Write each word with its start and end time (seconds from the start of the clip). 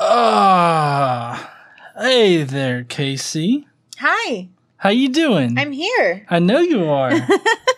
Ah, 0.00 1.52
hey 2.00 2.44
there, 2.44 2.84
Casey. 2.84 3.66
Hi, 3.98 4.48
How 4.76 4.90
you 4.90 5.08
doing? 5.08 5.58
I'm 5.58 5.72
here. 5.72 6.24
I 6.30 6.38
know 6.38 6.60
you 6.60 6.84
are. 6.84 7.10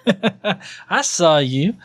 I 0.91 1.01
saw 1.01 1.39
you. 1.39 1.77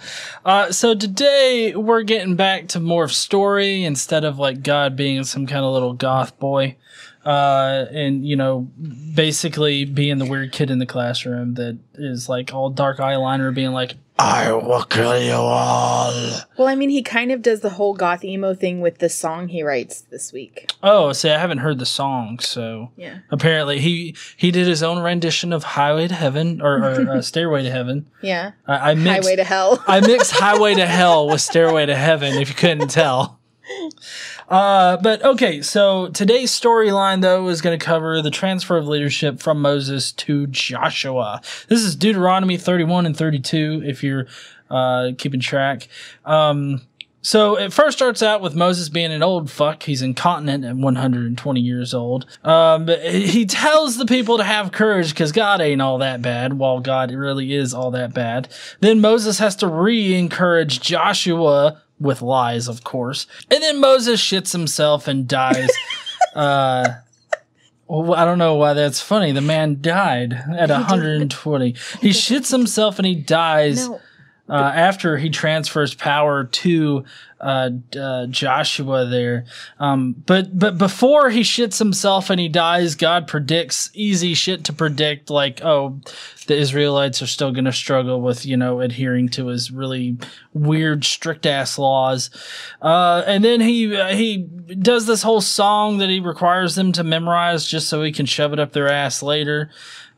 Uh, 0.43 0.73
so 0.73 0.93
today 0.93 1.73
we're 1.73 2.03
getting 2.03 2.35
back 2.35 2.67
to 2.69 2.81
more 2.81 3.05
of 3.05 3.13
story 3.13 3.85
instead 3.85 4.25
of 4.25 4.37
like 4.37 4.61
God 4.61 4.97
being 4.97 5.23
some 5.23 5.47
kind 5.47 5.63
of 5.63 5.71
little 5.71 5.93
goth 5.93 6.37
boy, 6.37 6.75
uh, 7.25 7.85
and 7.91 8.25
you 8.25 8.35
know, 8.35 8.67
basically 9.15 9.85
being 9.85 10.17
the 10.17 10.25
weird 10.25 10.51
kid 10.51 10.69
in 10.69 10.79
the 10.79 10.85
classroom 10.85 11.55
that 11.55 11.77
is 11.95 12.29
like 12.29 12.53
all 12.53 12.69
dark 12.69 12.97
eyeliner, 12.99 13.53
being 13.53 13.71
like, 13.71 13.95
"I 14.19 14.51
will 14.51 14.83
kill 14.83 15.19
you 15.19 15.33
all." 15.33 16.13
Well, 16.57 16.67
I 16.67 16.75
mean, 16.75 16.89
he 16.89 17.01
kind 17.01 17.31
of 17.31 17.41
does 17.41 17.61
the 17.61 17.71
whole 17.71 17.93
goth 17.95 18.23
emo 18.23 18.53
thing 18.53 18.79
with 18.79 18.99
the 18.99 19.09
song 19.09 19.47
he 19.47 19.63
writes 19.63 20.01
this 20.11 20.31
week. 20.31 20.71
Oh, 20.83 21.13
see, 21.13 21.29
I 21.31 21.39
haven't 21.39 21.57
heard 21.59 21.79
the 21.79 21.85
song, 21.85 22.39
so 22.39 22.91
Yeah. 22.95 23.19
apparently 23.31 23.79
he 23.79 24.15
he 24.37 24.51
did 24.51 24.67
his 24.67 24.83
own 24.83 24.99
rendition 25.01 25.51
of 25.51 25.63
"Highway 25.63 26.07
to 26.07 26.15
Heaven" 26.15 26.61
or, 26.61 26.77
or 26.77 27.09
uh, 27.09 27.21
"Stairway 27.23 27.63
to 27.63 27.71
Heaven." 27.71 28.05
Yeah. 28.21 28.51
I, 28.67 28.91
I 28.91 28.93
mixed, 28.93 29.23
Highway 29.27 29.35
to 29.37 29.43
Hell. 29.43 29.83
I 29.87 29.99
mixed 30.01 30.31
Highway 30.31 30.75
to 30.75 30.85
Hell 30.85 31.27
with 31.27 31.41
Stairway 31.41 31.85
to 31.87 31.95
Heaven, 31.95 32.35
if 32.35 32.49
you 32.49 32.55
couldn't 32.55 32.89
tell. 32.89 33.39
Uh, 34.47 34.97
but 34.97 35.23
okay, 35.23 35.61
so 35.61 36.09
today's 36.09 36.51
storyline, 36.51 37.21
though, 37.21 37.47
is 37.47 37.61
going 37.61 37.77
to 37.77 37.83
cover 37.83 38.21
the 38.21 38.31
transfer 38.31 38.77
of 38.77 38.87
leadership 38.87 39.39
from 39.39 39.61
Moses 39.61 40.11
to 40.13 40.47
Joshua. 40.47 41.41
This 41.67 41.81
is 41.81 41.95
Deuteronomy 41.95 42.57
31 42.57 43.05
and 43.05 43.17
32, 43.17 43.83
if 43.85 44.03
you're 44.03 44.27
uh, 44.69 45.11
keeping 45.17 45.39
track. 45.39 45.87
Um, 46.25 46.81
so 47.25 47.57
it 47.57 47.73
first 47.73 47.97
starts 47.97 48.21
out 48.21 48.39
with 48.39 48.53
Moses 48.53 48.87
being 48.87 49.11
an 49.11 49.23
old 49.23 49.49
fuck. 49.49 49.81
He's 49.81 50.03
incontinent 50.03 50.63
at 50.63 50.75
120 50.75 51.59
years 51.59 51.91
old. 51.91 52.27
Um, 52.43 52.87
he 52.87 53.47
tells 53.47 53.97
the 53.97 54.05
people 54.05 54.37
to 54.37 54.43
have 54.43 54.71
courage 54.71 55.09
because 55.09 55.31
God 55.31 55.59
ain't 55.59 55.81
all 55.81 55.97
that 55.97 56.21
bad, 56.21 56.53
while 56.53 56.81
God 56.81 57.11
really 57.11 57.55
is 57.55 57.73
all 57.73 57.89
that 57.91 58.13
bad. 58.13 58.47
Then 58.79 59.01
Moses 59.01 59.39
has 59.39 59.55
to 59.55 59.67
re-encourage 59.67 60.81
Joshua 60.81 61.81
with 61.99 62.21
lies, 62.21 62.67
of 62.67 62.83
course. 62.83 63.27
And 63.49 63.61
then 63.61 63.79
Moses 63.79 64.21
shits 64.21 64.51
himself 64.51 65.07
and 65.07 65.27
dies. 65.27 65.69
uh, 66.35 66.89
well, 67.87 68.15
I 68.15 68.25
don't 68.25 68.39
know 68.39 68.55
why 68.55 68.73
that's 68.73 69.01
funny. 69.01 69.31
The 69.31 69.41
man 69.41 69.81
died 69.81 70.33
at 70.33 70.69
120. 70.69 71.69
He 72.01 72.09
shits 72.09 72.51
himself 72.51 72.97
and 72.97 73.05
he 73.05 73.15
dies 73.15 73.87
no. 73.87 73.99
Uh, 74.47 74.71
after 74.75 75.17
he 75.17 75.29
transfers 75.29 75.95
power 75.95 76.43
to 76.43 77.03
uh, 77.41 77.69
uh, 77.99 78.27
Joshua 78.27 79.05
there. 79.05 79.45
Um, 79.79 80.13
but 80.25 80.57
but 80.57 80.77
before 80.77 81.29
he 81.29 81.41
shits 81.41 81.79
himself 81.79 82.29
and 82.29 82.39
he 82.39 82.47
dies, 82.47 82.95
God 82.95 83.27
predicts 83.27 83.89
easy 83.93 84.33
shit 84.33 84.63
to 84.65 84.73
predict, 84.73 85.29
like 85.29 85.63
oh, 85.63 85.99
the 86.47 86.55
Israelites 86.55 87.21
are 87.21 87.27
still 87.27 87.51
going 87.51 87.65
to 87.65 87.73
struggle 87.73 88.21
with 88.21 88.45
you 88.45 88.55
know 88.55 88.81
adhering 88.81 89.29
to 89.29 89.47
his 89.47 89.71
really 89.71 90.17
weird, 90.53 91.03
strict 91.03 91.45
ass 91.45 91.77
laws. 91.77 92.29
Uh, 92.81 93.23
and 93.25 93.43
then 93.43 93.61
he 93.61 93.95
uh, 93.95 94.15
he 94.15 94.37
does 94.79 95.07
this 95.07 95.23
whole 95.23 95.41
song 95.41 95.97
that 95.97 96.09
he 96.09 96.19
requires 96.19 96.75
them 96.75 96.91
to 96.91 97.03
memorize 97.03 97.65
just 97.65 97.89
so 97.89 98.03
he 98.03 98.11
can 98.11 98.25
shove 98.25 98.53
it 98.53 98.59
up 98.59 98.73
their 98.73 98.89
ass 98.89 99.23
later. 99.23 99.69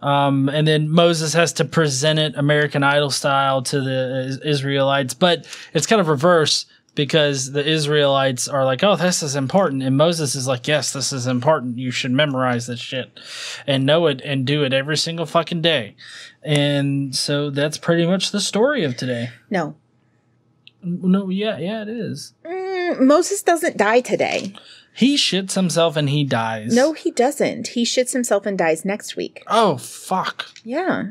Um, 0.01 0.47
and 0.49 0.67
then 0.67 0.89
Moses 0.89 1.33
has 1.33 1.53
to 1.53 1.65
present 1.65 2.19
it 2.19 2.35
American 2.35 2.83
Idol 2.83 3.09
style 3.09 3.61
to 3.63 3.81
the 3.81 4.39
Israelites, 4.43 5.13
but 5.13 5.47
it's 5.73 5.87
kind 5.87 5.99
of 5.99 6.07
reverse 6.07 6.65
because 6.93 7.51
the 7.51 7.65
Israelites 7.65 8.47
are 8.47 8.65
like, 8.65 8.83
"Oh, 8.83 8.95
this 8.95 9.21
is 9.23 9.35
important," 9.35 9.83
and 9.83 9.95
Moses 9.95 10.35
is 10.35 10.47
like, 10.47 10.67
"Yes, 10.67 10.93
this 10.93 11.13
is 11.13 11.27
important. 11.27 11.77
You 11.77 11.91
should 11.91 12.11
memorize 12.11 12.67
this 12.67 12.79
shit 12.79 13.19
and 13.65 13.85
know 13.85 14.07
it 14.07 14.21
and 14.25 14.45
do 14.45 14.63
it 14.63 14.73
every 14.73 14.97
single 14.97 15.25
fucking 15.25 15.61
day." 15.61 15.95
And 16.43 17.15
so 17.15 17.49
that's 17.49 17.77
pretty 17.77 18.05
much 18.05 18.31
the 18.31 18.41
story 18.41 18.83
of 18.83 18.97
today. 18.97 19.29
No. 19.49 19.75
No, 20.83 21.29
yeah, 21.29 21.57
yeah, 21.57 21.81
it 21.81 21.89
is. 21.89 22.33
Mm, 22.45 23.01
Moses 23.01 23.41
doesn't 23.43 23.77
die 23.77 24.01
today. 24.01 24.53
He 24.97 25.15
shits 25.15 25.53
himself 25.53 25.95
and 25.95 26.09
he 26.09 26.23
dies. 26.23 26.73
No, 26.73 26.93
he 26.93 27.11
doesn't. 27.11 27.67
He 27.67 27.83
shits 27.83 28.13
himself 28.13 28.47
and 28.47 28.57
dies 28.57 28.83
next 28.83 29.15
week. 29.15 29.43
Oh 29.45 29.77
fuck. 29.77 30.47
Yeah. 30.63 31.03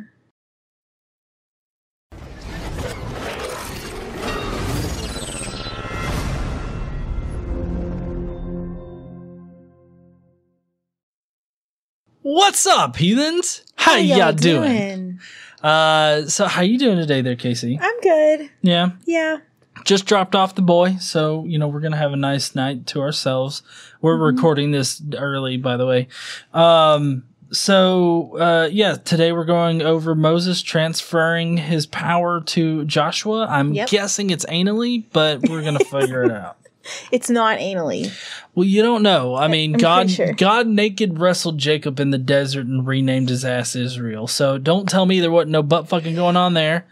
What's 12.22 12.66
up, 12.66 12.97
heathens? 12.97 13.64
How, 13.76 13.94
y'all, 13.98 14.32
doing? 14.32 15.20
Uh, 15.62 16.22
so 16.24 16.47
how 16.47 16.62
you 16.62 16.76
doing 16.76 16.97
today, 16.98 17.20
there, 17.20 17.36
Casey? 17.36 17.78
I'm 17.80 18.00
good. 18.00 18.50
Yeah, 18.62 18.91
Yeah. 19.04 19.38
Just 19.84 20.06
dropped 20.06 20.34
off 20.34 20.54
the 20.54 20.62
boy, 20.62 20.97
so 21.00 21.44
you 21.44 21.59
know 21.59 21.69
we're 21.69 21.81
gonna 21.81 21.97
have 21.97 22.12
a 22.12 22.16
nice 22.16 22.54
night 22.54 22.87
to 22.88 23.00
ourselves. 23.00 23.62
We're 24.00 24.16
recording 24.16 24.70
this 24.72 25.03
early, 25.16 25.56
by 25.56 25.76
the 25.76 25.87
way. 25.87 26.09
Um, 26.54 27.25
so 27.53 28.36
uh, 28.38 28.69
yeah, 28.72 28.94
today 28.97 29.32
we're 29.32 29.44
going 29.44 29.82
over 29.82 30.15
Moses 30.15 30.62
transferring 30.62 31.56
his 31.59 31.86
power 31.86 32.41
to 32.42 32.84
Joshua. 32.84 33.47
I'm 33.48 33.72
Yep. 33.72 33.88
guessing 33.88 34.31
it's 34.31 34.44
anally, 34.47 35.04
but 35.12 35.48
we're 35.48 35.62
gonna 35.62 35.78
figure 35.84 36.25
it 36.25 36.32
out. 36.32 36.56
It's 37.10 37.28
not 37.28 37.59
anally. 37.59 38.12
Well, 38.54 38.65
you 38.65 38.81
don't 38.81 39.03
know. 39.03 39.34
I 39.34 39.48
mean, 39.48 39.75
I'm 39.75 39.81
God, 39.81 40.09
sure. 40.09 40.32
God 40.32 40.69
naked 40.69 41.19
wrestled 41.19 41.59
Jacob 41.59 41.98
in 41.98 42.10
the 42.10 42.19
desert 42.19 42.66
and 42.66 42.86
renamed 42.86 43.28
his 43.28 43.44
ass 43.44 43.75
Israel. 43.75 44.28
So 44.28 44.56
don't 44.56 44.88
tell 44.88 45.04
me 45.04 45.19
there 45.19 45.32
wasn't 45.32 45.50
no 45.50 45.65
butt 45.65 45.88
fucking 45.88 46.15
going 46.15 46.36
on 46.36 46.54
there. 46.54 46.86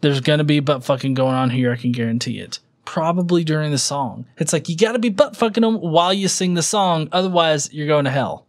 There's 0.00 0.20
gonna 0.20 0.44
be 0.44 0.60
butt 0.60 0.84
fucking 0.84 1.14
going 1.14 1.34
on 1.34 1.50
here. 1.50 1.72
I 1.72 1.76
can 1.76 1.92
guarantee 1.92 2.38
it. 2.38 2.58
Probably 2.84 3.42
during 3.44 3.70
the 3.72 3.78
song. 3.78 4.26
It's 4.38 4.52
like 4.52 4.68
you 4.68 4.76
gotta 4.76 4.98
be 4.98 5.08
butt 5.08 5.36
fucking 5.36 5.62
them 5.62 5.76
while 5.76 6.12
you 6.12 6.28
sing 6.28 6.54
the 6.54 6.62
song. 6.62 7.08
Otherwise, 7.12 7.72
you're 7.72 7.86
going 7.86 8.04
to 8.04 8.10
hell. 8.10 8.46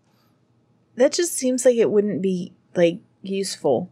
That 0.96 1.12
just 1.14 1.34
seems 1.34 1.66
like 1.66 1.76
it 1.76 1.90
wouldn't 1.90 2.22
be 2.22 2.54
like 2.76 3.00
useful. 3.22 3.90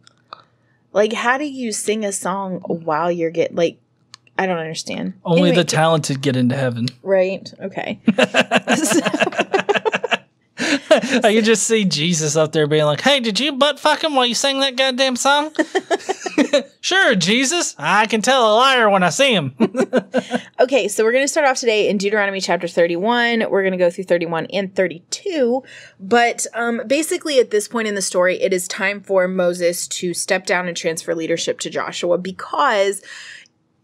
Like, 0.92 1.12
how 1.12 1.36
do 1.38 1.44
you 1.44 1.72
sing 1.72 2.04
a 2.04 2.12
song 2.12 2.60
while 2.60 3.10
you're 3.10 3.30
get 3.30 3.54
like? 3.54 3.78
I 4.38 4.46
don't 4.46 4.58
understand. 4.58 5.14
Only 5.24 5.48
Anyway, 5.50 5.56
the 5.56 5.64
talented 5.64 6.20
get 6.20 6.36
into 6.36 6.56
heaven. 6.56 6.88
right. 7.02 7.52
Okay. 7.60 7.98
I 11.24 11.34
can 11.34 11.44
just 11.44 11.66
see 11.66 11.84
Jesus 11.84 12.36
up 12.36 12.52
there 12.52 12.66
being 12.66 12.84
like, 12.84 13.00
"Hey, 13.00 13.20
did 13.20 13.38
you 13.38 13.52
butt 13.52 13.78
fuck 13.78 14.02
him 14.02 14.14
while 14.14 14.26
you 14.26 14.34
sang 14.34 14.60
that 14.60 14.76
goddamn 14.76 15.16
song?" 15.16 15.52
sure, 16.80 17.14
Jesus. 17.14 17.74
I 17.78 18.06
can 18.06 18.22
tell 18.22 18.52
a 18.52 18.54
liar 18.56 18.88
when 18.88 19.02
I 19.02 19.10
see 19.10 19.32
him. 19.32 19.54
Okay, 20.58 20.88
so 20.88 21.04
we're 21.04 21.12
going 21.12 21.22
to 21.24 21.28
start 21.28 21.46
off 21.46 21.58
today 21.58 21.86
in 21.86 21.98
Deuteronomy 21.98 22.40
chapter 22.40 22.66
31. 22.66 23.44
We're 23.50 23.62
going 23.62 23.72
to 23.72 23.78
go 23.78 23.90
through 23.90 24.04
31 24.04 24.46
and 24.46 24.74
32. 24.74 25.62
But 26.00 26.46
um, 26.54 26.80
basically, 26.86 27.38
at 27.38 27.50
this 27.50 27.68
point 27.68 27.88
in 27.88 27.94
the 27.94 28.00
story, 28.00 28.40
it 28.40 28.54
is 28.54 28.66
time 28.66 29.02
for 29.02 29.28
Moses 29.28 29.86
to 29.88 30.14
step 30.14 30.46
down 30.46 30.66
and 30.66 30.74
transfer 30.74 31.14
leadership 31.14 31.58
to 31.60 31.70
Joshua 31.70 32.16
because 32.16 33.02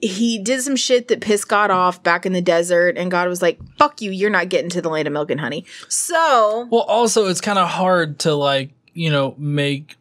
he 0.02 0.38
did 0.38 0.60
some 0.62 0.74
shit 0.76 1.08
that 1.08 1.20
pissed 1.20 1.48
God 1.48 1.70
off 1.70 2.02
back 2.02 2.26
in 2.26 2.32
the 2.32 2.42
desert. 2.42 2.98
And 2.98 3.10
God 3.10 3.28
was 3.28 3.40
like, 3.40 3.58
fuck 3.78 4.02
you, 4.02 4.10
you're 4.10 4.30
not 4.30 4.48
getting 4.48 4.68
to 4.70 4.82
the 4.82 4.88
land 4.88 5.06
of 5.06 5.12
milk 5.14 5.30
and 5.30 5.40
honey. 5.40 5.64
So, 5.88 6.68
Well, 6.70 6.82
also, 6.82 7.28
it's 7.28 7.40
kind 7.40 7.58
of 7.58 7.68
hard 7.68 8.18
to 8.20 8.34
like, 8.34 8.72
you 8.92 9.10
know, 9.10 9.34
make 9.38 9.96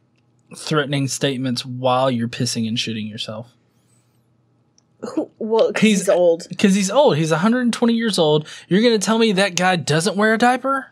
threatening 0.58 1.08
statements 1.08 1.64
while 1.66 2.10
you're 2.12 2.28
pissing 2.28 2.68
and 2.68 2.78
shitting 2.78 3.10
yourself. 3.10 3.48
who, 5.16 5.32
well, 5.40 5.72
'cause 5.74 5.82
He's- 5.82 6.00
he's 6.02 6.10
old. 6.10 6.46
Because 6.50 6.76
he's 6.76 6.92
old. 6.92 7.18
He's 7.18 7.32
120 7.32 7.94
years 7.94 8.20
old. 8.20 8.48
You're 8.68 8.82
going 8.84 9.00
to 9.00 9.04
tell 9.04 9.18
me 9.18 9.32
that 9.32 9.56
guy 9.56 9.76
doesn't 9.76 10.16
wear 10.16 10.34
a 10.36 10.38
diaper? 10.38 10.92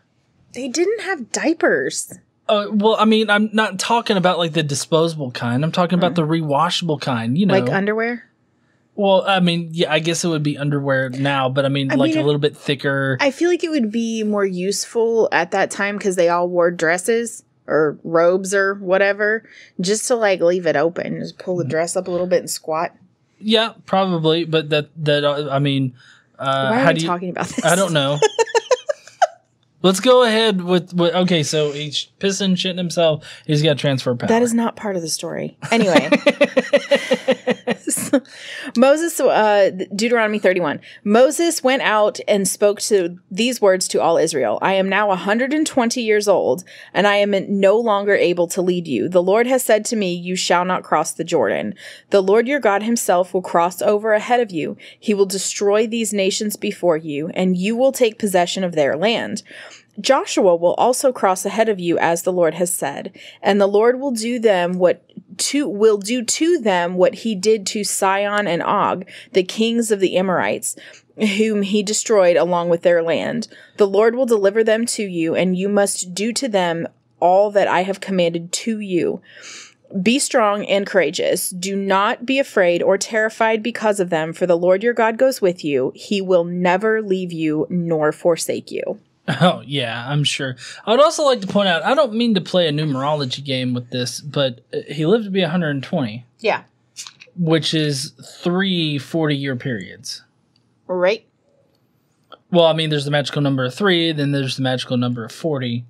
They 0.52 0.66
didn't 0.66 1.02
have 1.02 1.30
diapers. 1.30 2.12
Uh, 2.48 2.66
well, 2.72 2.96
I 2.98 3.04
mean, 3.04 3.30
I'm 3.30 3.50
not 3.52 3.78
talking 3.78 4.16
about 4.16 4.38
like 4.38 4.52
the 4.52 4.64
disposable 4.64 5.30
kind. 5.30 5.62
I'm 5.62 5.70
talking 5.70 5.96
about 5.96 6.16
the 6.16 6.22
rewashable 6.26 7.00
kind, 7.00 7.38
you 7.38 7.46
know. 7.46 7.54
Like 7.54 7.70
underwear. 7.70 8.24
Well, 9.00 9.24
I 9.26 9.40
mean, 9.40 9.70
yeah, 9.72 9.90
I 9.90 9.98
guess 9.98 10.24
it 10.24 10.28
would 10.28 10.42
be 10.42 10.58
underwear 10.58 11.08
now, 11.08 11.48
but 11.48 11.64
I 11.64 11.70
mean, 11.70 11.90
I 11.90 11.94
like 11.94 12.10
mean, 12.10 12.22
a 12.22 12.26
little 12.26 12.38
bit 12.38 12.54
thicker. 12.54 13.16
I 13.18 13.30
feel 13.30 13.48
like 13.48 13.64
it 13.64 13.70
would 13.70 13.90
be 13.90 14.24
more 14.24 14.44
useful 14.44 15.30
at 15.32 15.52
that 15.52 15.70
time 15.70 15.96
because 15.96 16.16
they 16.16 16.28
all 16.28 16.50
wore 16.50 16.70
dresses 16.70 17.42
or 17.66 17.98
robes 18.04 18.52
or 18.52 18.74
whatever, 18.74 19.48
just 19.80 20.06
to 20.08 20.16
like 20.16 20.42
leave 20.42 20.66
it 20.66 20.76
open, 20.76 21.18
just 21.18 21.38
pull 21.38 21.56
the 21.56 21.64
dress 21.64 21.96
up 21.96 22.08
a 22.08 22.10
little 22.10 22.26
bit 22.26 22.40
and 22.40 22.50
squat. 22.50 22.94
yeah, 23.38 23.72
probably, 23.86 24.44
but 24.44 24.68
that, 24.68 24.90
that, 24.96 25.24
uh, 25.24 25.48
I 25.50 25.60
mean, 25.60 25.94
uh, 26.38 26.68
Why 26.68 26.76
are 26.76 26.84
how 26.84 26.88
we 26.88 26.94
do 26.96 27.00
you, 27.00 27.06
talking 27.06 27.30
about 27.30 27.46
this? 27.46 27.64
I 27.64 27.76
don't 27.76 27.94
know. 27.94 28.18
Let's 29.82 30.00
go 30.00 30.24
ahead 30.24 30.62
with, 30.62 30.92
with 30.92 31.14
okay. 31.14 31.42
So 31.42 31.72
he's 31.72 32.08
pissing, 32.18 32.52
shitting 32.52 32.76
himself. 32.76 33.24
He's 33.46 33.62
got 33.62 33.78
transfer 33.78 34.14
power. 34.14 34.28
That 34.28 34.42
is 34.42 34.52
not 34.52 34.76
part 34.76 34.94
of 34.94 35.02
the 35.02 35.08
story. 35.08 35.56
Anyway, 35.70 36.10
Moses, 38.76 39.18
uh, 39.20 39.70
Deuteronomy 39.94 40.38
31. 40.38 40.80
Moses 41.02 41.62
went 41.62 41.80
out 41.80 42.20
and 42.28 42.46
spoke 42.46 42.80
to 42.80 43.18
these 43.30 43.62
words 43.62 43.88
to 43.88 44.02
all 44.02 44.18
Israel 44.18 44.58
I 44.60 44.74
am 44.74 44.88
now 44.88 45.08
120 45.08 46.02
years 46.02 46.28
old, 46.28 46.62
and 46.92 47.06
I 47.06 47.16
am 47.16 47.34
no 47.48 47.78
longer 47.78 48.14
able 48.14 48.48
to 48.48 48.60
lead 48.60 48.86
you. 48.86 49.08
The 49.08 49.22
Lord 49.22 49.46
has 49.46 49.62
said 49.62 49.86
to 49.86 49.96
me, 49.96 50.12
You 50.12 50.36
shall 50.36 50.66
not 50.66 50.82
cross 50.82 51.12
the 51.12 51.24
Jordan. 51.24 51.74
The 52.10 52.22
Lord 52.22 52.46
your 52.46 52.60
God 52.60 52.82
himself 52.82 53.32
will 53.32 53.42
cross 53.42 53.80
over 53.80 54.12
ahead 54.12 54.40
of 54.40 54.50
you. 54.50 54.76
He 54.98 55.14
will 55.14 55.26
destroy 55.26 55.86
these 55.86 56.12
nations 56.12 56.56
before 56.56 56.98
you, 56.98 57.28
and 57.30 57.56
you 57.56 57.76
will 57.76 57.92
take 57.92 58.18
possession 58.18 58.62
of 58.62 58.74
their 58.74 58.96
land. 58.96 59.42
Joshua 60.00 60.56
will 60.56 60.74
also 60.74 61.12
cross 61.12 61.44
ahead 61.44 61.68
of 61.68 61.78
you 61.78 61.98
as 61.98 62.22
the 62.22 62.32
Lord 62.32 62.54
has 62.54 62.72
said, 62.72 63.16
and 63.42 63.60
the 63.60 63.66
Lord 63.66 64.00
will 64.00 64.12
do 64.12 64.38
them 64.38 64.78
what 64.78 65.04
to 65.38 65.68
will 65.68 65.98
do 65.98 66.22
to 66.22 66.58
them 66.58 66.94
what 66.94 67.16
he 67.16 67.34
did 67.34 67.66
to 67.68 67.84
Sihon 67.84 68.46
and 68.46 68.62
Og, 68.62 69.06
the 69.32 69.42
kings 69.42 69.90
of 69.90 70.00
the 70.00 70.16
Amorites, 70.16 70.76
whom 71.16 71.62
he 71.62 71.82
destroyed 71.82 72.36
along 72.36 72.68
with 72.68 72.82
their 72.82 73.02
land. 73.02 73.48
The 73.76 73.86
Lord 73.86 74.14
will 74.14 74.26
deliver 74.26 74.62
them 74.62 74.86
to 74.86 75.02
you, 75.02 75.34
and 75.34 75.56
you 75.56 75.68
must 75.68 76.14
do 76.14 76.32
to 76.32 76.48
them 76.48 76.88
all 77.20 77.50
that 77.50 77.68
I 77.68 77.82
have 77.82 78.00
commanded 78.00 78.52
to 78.52 78.80
you. 78.80 79.20
Be 80.02 80.18
strong 80.18 80.64
and 80.66 80.86
courageous. 80.86 81.50
Do 81.50 81.74
not 81.74 82.24
be 82.24 82.38
afraid 82.38 82.82
or 82.82 82.96
terrified 82.96 83.62
because 83.62 83.98
of 83.98 84.10
them, 84.10 84.32
for 84.32 84.46
the 84.46 84.56
Lord 84.56 84.82
your 84.82 84.94
God 84.94 85.18
goes 85.18 85.40
with 85.40 85.64
you. 85.64 85.92
He 85.94 86.20
will 86.20 86.44
never 86.44 87.02
leave 87.02 87.32
you 87.32 87.66
nor 87.68 88.12
forsake 88.12 88.70
you. 88.70 89.00
Oh, 89.40 89.62
yeah, 89.66 90.04
I'm 90.08 90.24
sure. 90.24 90.56
I 90.86 90.90
would 90.90 91.00
also 91.00 91.24
like 91.24 91.40
to 91.42 91.46
point 91.46 91.68
out 91.68 91.82
I 91.84 91.94
don't 91.94 92.14
mean 92.14 92.34
to 92.34 92.40
play 92.40 92.66
a 92.68 92.72
numerology 92.72 93.44
game 93.44 93.74
with 93.74 93.90
this, 93.90 94.20
but 94.20 94.60
uh, 94.72 94.78
he 94.88 95.06
lived 95.06 95.24
to 95.24 95.30
be 95.30 95.40
120, 95.42 96.24
Yeah. 96.40 96.62
which 97.38 97.74
is 97.74 98.12
three 98.42 98.98
40 98.98 99.36
year 99.36 99.56
periods. 99.56 100.22
Right? 100.86 101.26
Well, 102.50 102.64
I 102.66 102.72
mean, 102.72 102.90
there's 102.90 103.04
the 103.04 103.10
magical 103.12 103.42
number 103.42 103.64
of 103.64 103.74
three, 103.74 104.10
then 104.12 104.32
there's 104.32 104.56
the 104.56 104.62
magical 104.62 104.96
number 104.96 105.24
of 105.24 105.30
40. 105.32 105.84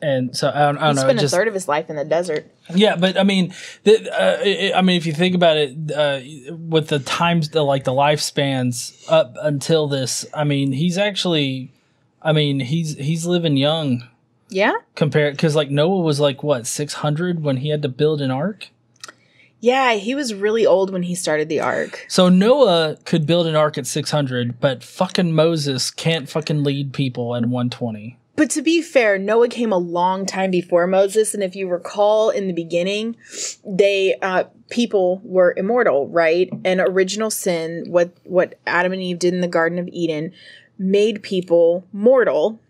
And 0.00 0.36
so 0.36 0.48
I 0.48 0.60
don't, 0.66 0.78
I 0.78 0.86
don't 0.86 0.90
He 0.90 0.94
know. 0.94 1.00
it 1.00 1.04
spent 1.04 1.20
just, 1.20 1.34
a 1.34 1.36
third 1.36 1.48
of 1.48 1.54
his 1.54 1.68
life 1.68 1.88
in 1.88 1.96
the 1.96 2.04
desert. 2.04 2.50
Yeah, 2.74 2.96
but 2.96 3.16
I 3.16 3.22
mean, 3.22 3.54
the, 3.84 4.10
uh, 4.12 4.38
it, 4.42 4.74
I 4.74 4.82
mean, 4.82 4.96
if 4.96 5.06
you 5.06 5.12
think 5.12 5.34
about 5.34 5.56
it, 5.56 5.76
uh, 5.92 6.20
with 6.56 6.88
the 6.88 6.98
times, 6.98 7.50
the 7.50 7.62
like 7.62 7.84
the 7.84 7.92
lifespans 7.92 9.04
up 9.08 9.36
until 9.40 9.86
this, 9.88 10.26
I 10.34 10.42
mean, 10.44 10.72
he's 10.72 10.98
actually, 10.98 11.72
I 12.24 12.32
mean, 12.32 12.60
he's 12.60 12.96
he's 12.96 13.26
living 13.26 13.56
young 13.56 14.08
Yeah? 14.48 14.74
compared 14.94 15.34
because 15.34 15.56
like 15.56 15.70
Noah 15.70 16.00
was 16.00 16.20
like 16.20 16.42
what 16.42 16.66
six 16.66 16.94
hundred 16.94 17.42
when 17.42 17.58
he 17.58 17.68
had 17.70 17.82
to 17.82 17.88
build 17.88 18.20
an 18.20 18.30
ark. 18.30 18.68
Yeah, 19.60 19.94
he 19.94 20.16
was 20.16 20.34
really 20.34 20.66
old 20.66 20.92
when 20.92 21.04
he 21.04 21.14
started 21.14 21.48
the 21.48 21.60
ark. 21.60 22.04
So 22.08 22.28
Noah 22.28 22.96
could 23.04 23.26
build 23.26 23.46
an 23.46 23.54
ark 23.54 23.78
at 23.78 23.86
six 23.86 24.10
hundred, 24.10 24.60
but 24.60 24.82
fucking 24.82 25.32
Moses 25.32 25.90
can't 25.90 26.28
fucking 26.28 26.64
lead 26.64 26.92
people 26.92 27.36
at 27.36 27.46
one 27.46 27.70
twenty. 27.70 28.18
But 28.34 28.50
to 28.50 28.62
be 28.62 28.80
fair, 28.82 29.18
Noah 29.18 29.48
came 29.48 29.72
a 29.72 29.78
long 29.78 30.24
time 30.24 30.50
before 30.50 30.86
Moses, 30.86 31.34
and 31.34 31.42
if 31.42 31.54
you 31.54 31.68
recall 31.68 32.30
in 32.30 32.46
the 32.46 32.54
beginning, 32.54 33.14
they 33.64 34.16
uh, 34.22 34.44
people 34.70 35.20
were 35.22 35.54
immortal, 35.56 36.08
right? 36.08 36.50
And 36.64 36.80
original 36.80 37.30
sin, 37.30 37.84
what 37.86 38.10
what 38.24 38.58
Adam 38.66 38.92
and 38.92 39.02
Eve 39.02 39.18
did 39.18 39.34
in 39.34 39.42
the 39.42 39.48
Garden 39.48 39.78
of 39.78 39.86
Eden, 39.92 40.32
made 40.82 41.22
people 41.22 41.84
mortal, 41.92 42.60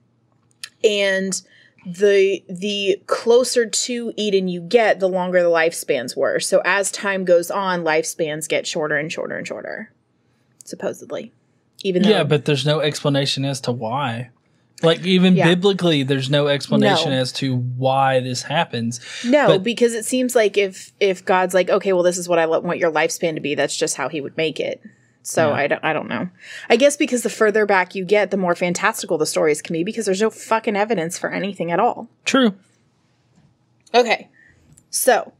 and 0.84 1.42
the 1.84 2.42
the 2.48 3.02
closer 3.06 3.66
to 3.66 4.12
Eden 4.16 4.46
you 4.48 4.60
get, 4.60 5.00
the 5.00 5.08
longer 5.08 5.42
the 5.42 5.48
lifespans 5.48 6.16
were. 6.16 6.38
So 6.38 6.62
as 6.64 6.92
time 6.92 7.24
goes 7.24 7.50
on, 7.50 7.82
lifespans 7.82 8.48
get 8.48 8.66
shorter 8.66 8.96
and 8.96 9.10
shorter 9.10 9.36
and 9.36 9.46
shorter, 9.46 9.92
supposedly. 10.64 11.32
Even 11.82 12.02
though 12.02 12.10
Yeah, 12.10 12.22
but 12.24 12.44
there's 12.44 12.64
no 12.64 12.80
explanation 12.80 13.44
as 13.44 13.60
to 13.62 13.72
why. 13.72 14.30
Like 14.84 15.04
even 15.04 15.34
Yeah. 15.36 15.46
biblically, 15.48 16.02
there's 16.04 16.30
no 16.30 16.48
explanation 16.48 17.10
No. 17.10 17.16
as 17.18 17.32
to 17.34 17.56
why 17.56 18.20
this 18.20 18.42
happens. 18.42 19.00
No, 19.24 19.46
But- 19.48 19.62
because 19.64 19.94
it 19.94 20.04
seems 20.04 20.34
like 20.36 20.56
if 20.56 20.92
if 21.00 21.24
God's 21.24 21.54
like, 21.54 21.70
okay, 21.70 21.92
well, 21.92 22.02
this 22.04 22.18
is 22.18 22.28
what 22.28 22.38
I 22.38 22.46
want 22.46 22.78
your 22.78 22.92
lifespan 22.92 23.34
to 23.34 23.40
be, 23.40 23.54
that's 23.56 23.76
just 23.76 23.96
how 23.96 24.08
He 24.08 24.20
would 24.20 24.36
make 24.36 24.60
it. 24.60 24.80
So 25.22 25.48
Yeah. 25.48 25.54
I 25.54 25.66
don't, 25.68 25.84
I 25.84 25.92
don't 25.92 26.08
know. 26.08 26.28
I 26.68 26.76
guess 26.76 26.96
because 26.96 27.22
the 27.22 27.30
further 27.30 27.64
back 27.66 27.94
you 27.94 28.04
get, 28.04 28.30
the 28.30 28.36
more 28.36 28.54
fantastical 28.54 29.18
the 29.18 29.26
stories 29.26 29.62
can 29.62 29.72
be 29.72 29.84
because 29.84 30.06
there's 30.06 30.20
no 30.20 30.30
fucking 30.30 30.76
evidence 30.76 31.18
for 31.18 31.30
anything 31.30 31.70
at 31.70 31.80
all. 31.80 32.08
True. 32.24 32.54
Okay, 33.94 34.28
so 34.90 35.32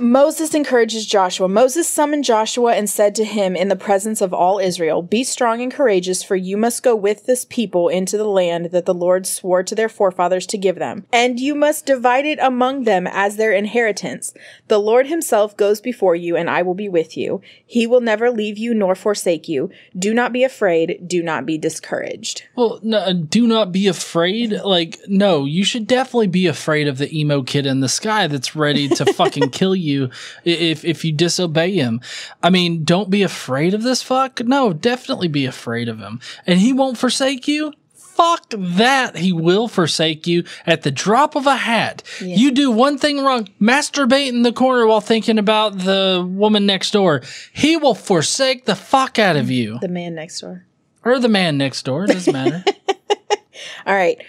Moses 0.00 0.54
encourages 0.54 1.06
Joshua. 1.06 1.48
Moses 1.48 1.88
summoned 1.88 2.24
Joshua 2.24 2.74
and 2.74 2.90
said 2.90 3.14
to 3.14 3.24
him 3.24 3.56
in 3.56 3.68
the 3.68 3.76
presence 3.76 4.20
of 4.20 4.34
all 4.34 4.58
Israel, 4.58 5.02
Be 5.02 5.24
strong 5.24 5.62
and 5.62 5.72
courageous, 5.72 6.22
for 6.22 6.36
you 6.36 6.56
must 6.56 6.82
go 6.82 6.94
with 6.94 7.26
this 7.26 7.46
people 7.46 7.88
into 7.88 8.16
the 8.18 8.28
land 8.28 8.66
that 8.66 8.86
the 8.86 8.94
Lord 8.94 9.26
swore 9.26 9.62
to 9.62 9.74
their 9.74 9.88
forefathers 9.88 10.46
to 10.48 10.58
give 10.58 10.76
them, 10.76 11.06
and 11.12 11.40
you 11.40 11.54
must 11.54 11.86
divide 11.86 12.26
it 12.26 12.38
among 12.40 12.84
them 12.84 13.06
as 13.06 13.36
their 13.36 13.52
inheritance. 13.52 14.34
The 14.68 14.78
Lord 14.78 15.06
himself 15.06 15.56
goes 15.56 15.80
before 15.80 16.14
you, 16.14 16.36
and 16.36 16.50
I 16.50 16.62
will 16.62 16.74
be 16.74 16.88
with 16.88 17.16
you. 17.16 17.40
He 17.64 17.86
will 17.86 18.00
never 18.00 18.30
leave 18.30 18.58
you 18.58 18.74
nor 18.74 18.94
forsake 18.94 19.48
you. 19.48 19.70
Do 19.98 20.12
not 20.12 20.32
be 20.32 20.44
afraid, 20.44 21.06
do 21.06 21.22
not 21.22 21.46
be 21.46 21.56
discouraged. 21.56 22.44
Well, 22.56 22.80
no, 22.82 22.98
uh, 22.98 23.12
do 23.12 23.46
not 23.46 23.72
be 23.72 23.86
afraid. 23.86 24.52
Like, 24.52 24.98
no, 25.06 25.44
you 25.44 25.64
should 25.64 25.86
definitely 25.86 26.26
be 26.26 26.46
afraid 26.46 26.88
of 26.88 26.98
the 26.98 27.16
emo 27.18 27.42
kid 27.42 27.64
in 27.64 27.80
the 27.80 27.88
sky 27.88 28.26
that's 28.26 28.56
ready 28.56 28.88
to 28.88 29.12
fucking 29.12 29.50
kill 29.50 29.67
you 29.74 30.10
if 30.44 30.84
if 30.84 31.04
you 31.04 31.12
disobey 31.12 31.72
him. 31.72 32.00
I 32.42 32.50
mean, 32.50 32.84
don't 32.84 33.10
be 33.10 33.22
afraid 33.22 33.74
of 33.74 33.82
this 33.82 34.02
fuck. 34.02 34.40
No, 34.44 34.72
definitely 34.72 35.28
be 35.28 35.46
afraid 35.46 35.88
of 35.88 35.98
him, 35.98 36.20
and 36.46 36.60
he 36.60 36.72
won't 36.72 36.98
forsake 36.98 37.48
you. 37.48 37.72
Fuck 37.94 38.46
that. 38.50 39.16
He 39.16 39.32
will 39.32 39.68
forsake 39.68 40.26
you 40.26 40.42
at 40.66 40.82
the 40.82 40.90
drop 40.90 41.36
of 41.36 41.46
a 41.46 41.54
hat. 41.54 42.02
You 42.20 42.50
do 42.50 42.68
one 42.68 42.98
thing 42.98 43.22
wrong, 43.22 43.48
masturbate 43.60 44.30
in 44.30 44.42
the 44.42 44.52
corner 44.52 44.88
while 44.88 45.00
thinking 45.00 45.38
about 45.38 45.78
the 45.78 46.28
woman 46.28 46.66
next 46.66 46.90
door. 46.90 47.22
He 47.52 47.76
will 47.76 47.94
forsake 47.94 48.64
the 48.64 48.74
fuck 48.74 49.20
out 49.20 49.36
of 49.36 49.52
you. 49.52 49.78
The 49.80 49.86
man 49.86 50.16
next 50.16 50.40
door. 50.40 50.66
Or 51.04 51.20
the 51.20 51.28
man 51.28 51.58
next 51.58 51.84
door. 51.84 52.06
It 52.06 52.08
doesn't 52.08 52.32
matter. 52.32 52.64
All 53.86 53.94
right. 53.94 54.20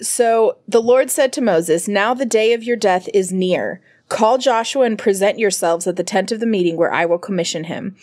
So 0.00 0.58
the 0.66 0.82
Lord 0.82 1.10
said 1.10 1.32
to 1.34 1.40
Moses, 1.40 1.86
Now 1.86 2.14
the 2.14 2.26
day 2.26 2.52
of 2.52 2.62
your 2.62 2.76
death 2.76 3.08
is 3.12 3.32
near. 3.32 3.80
Call 4.08 4.38
Joshua 4.38 4.84
and 4.84 4.98
present 4.98 5.38
yourselves 5.38 5.86
at 5.86 5.96
the 5.96 6.04
tent 6.04 6.30
of 6.30 6.40
the 6.40 6.46
meeting 6.46 6.76
where 6.76 6.92
I 6.92 7.04
will 7.04 7.18
commission 7.18 7.64
him. 7.64 7.96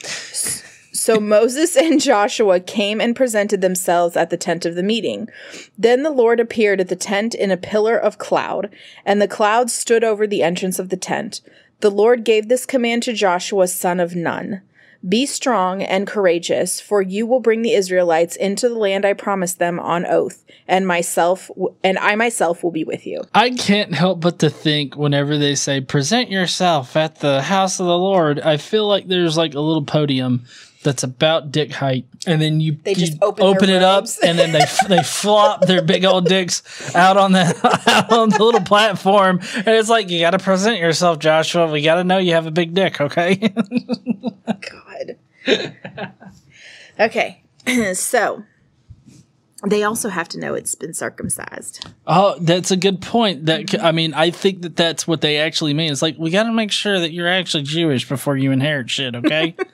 So 0.94 1.20
Moses 1.20 1.78
and 1.78 2.02
Joshua 2.02 2.60
came 2.60 3.00
and 3.00 3.16
presented 3.16 3.62
themselves 3.62 4.18
at 4.18 4.30
the 4.30 4.38
tent 4.38 4.66
of 4.66 4.76
the 4.76 4.84
meeting. 4.84 5.30
Then 5.78 6.04
the 6.04 6.10
Lord 6.12 6.40
appeared 6.40 6.82
at 6.82 6.90
the 6.90 6.96
tent 6.96 7.34
in 7.34 7.50
a 7.50 7.58
pillar 7.58 7.98
of 7.98 8.18
cloud, 8.18 8.70
and 9.06 9.22
the 9.22 9.28
cloud 9.28 9.72
stood 9.72 10.04
over 10.04 10.28
the 10.28 10.44
entrance 10.44 10.80
of 10.80 10.90
the 10.90 10.98
tent. 10.98 11.42
The 11.80 11.92
Lord 11.92 12.24
gave 12.24 12.48
this 12.48 12.66
command 12.66 13.04
to 13.04 13.14
Joshua, 13.14 13.68
son 13.68 14.00
of 14.00 14.16
Nun. 14.16 14.62
Be 15.08 15.26
strong 15.26 15.82
and 15.82 16.06
courageous, 16.06 16.80
for 16.80 17.02
you 17.02 17.26
will 17.26 17.40
bring 17.40 17.64
the 17.64 17.74
Israelites 17.74 18.36
into 18.36 18.70
the 18.70 18.76
land 18.76 19.04
I 19.04 19.14
promised 19.14 19.58
them 19.58 19.80
on 19.80 20.06
oath, 20.06 20.44
and 20.68 20.86
myself 20.86 21.50
and 21.84 21.98
I 21.98 22.16
myself 22.16 22.64
will 22.64 22.72
be 22.72 22.84
with 22.84 23.08
you. 23.08 23.22
I 23.34 23.50
can't 23.50 23.96
help 23.96 24.20
but 24.20 24.38
to 24.40 24.50
think 24.50 24.96
whenever 24.96 25.38
they 25.38 25.56
say 25.56 25.82
present 25.82 26.30
yourself 26.30 26.96
at 26.96 27.16
the 27.16 27.42
house 27.42 27.80
of 27.80 27.88
the 27.88 27.98
Lord, 27.98 28.40
I 28.40 28.58
feel 28.58 28.88
like 28.88 29.08
there's 29.08 29.38
like 29.38 29.56
a 29.56 29.60
little 29.60 29.86
podium 29.86 30.46
that's 30.84 31.04
about 31.04 31.52
dick 31.52 31.72
height, 31.72 32.06
and 32.26 32.42
then 32.42 32.60
you 32.60 32.78
They 32.84 32.94
just 32.94 33.14
you 33.14 33.20
open 33.22 33.68
their 33.68 33.78
it 33.78 33.84
up, 33.84 34.06
and 34.24 34.38
then 34.38 34.52
they 34.52 34.66
they 34.88 35.04
flop 35.04 35.66
their 35.66 35.82
big 35.82 36.06
old 36.06 36.26
dicks 36.26 36.96
out 36.96 37.18
on 37.18 37.32
the 37.32 37.42
out 37.88 38.12
on 38.12 38.30
the 38.30 38.44
little 38.44 38.62
platform, 38.62 39.40
and 39.56 39.68
it's 39.68 39.90
like 39.90 40.10
you 40.10 40.20
got 40.20 40.32
to 40.32 40.40
present 40.40 40.80
yourself, 40.80 41.20
Joshua. 41.20 41.72
We 41.72 41.82
got 41.82 41.96
to 41.96 42.04
know 42.04 42.18
you 42.18 42.34
have 42.34 42.48
a 42.48 42.52
big 42.52 42.74
dick, 42.74 43.00
okay? 43.00 43.36
God. 44.46 45.76
okay, 47.00 47.44
so 47.94 48.44
they 49.68 49.84
also 49.84 50.10
have 50.10 50.28
to 50.30 50.40
know 50.40 50.56
it's 50.56 50.74
been 50.74 50.94
circumcised. 50.94 51.86
oh, 52.08 52.38
that's 52.40 52.72
a 52.72 52.78
good 52.78 53.02
point. 53.02 53.46
That 53.46 53.82
I 53.84 53.92
mean, 53.92 54.14
I 54.14 54.32
think 54.32 54.64
that 54.64 54.76
that's 54.76 55.08
what 55.08 55.22
they 55.22 55.38
actually 55.38 55.74
mean. 55.74 55.92
It's 55.92 56.02
like 56.02 56.18
we 56.18 56.32
got 56.32 56.44
to 56.44 56.52
make 56.52 56.72
sure 56.72 57.00
that 57.00 57.12
you're 57.12 57.28
actually 57.28 57.64
Jewish 57.64 58.10
before 58.10 58.38
you 58.38 58.52
inherit 58.52 58.90
shit, 58.90 59.16
okay? 59.16 59.56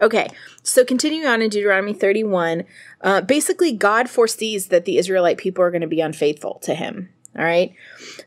Okay, 0.00 0.28
so 0.62 0.84
continuing 0.84 1.26
on 1.26 1.42
in 1.42 1.50
Deuteronomy 1.50 1.92
31, 1.92 2.64
uh, 3.00 3.20
basically, 3.20 3.72
God 3.72 4.08
foresees 4.08 4.68
that 4.68 4.84
the 4.84 4.98
Israelite 4.98 5.38
people 5.38 5.62
are 5.62 5.70
going 5.70 5.80
to 5.82 5.86
be 5.86 6.00
unfaithful 6.00 6.58
to 6.62 6.74
him, 6.74 7.10
All 7.36 7.44
right. 7.44 7.74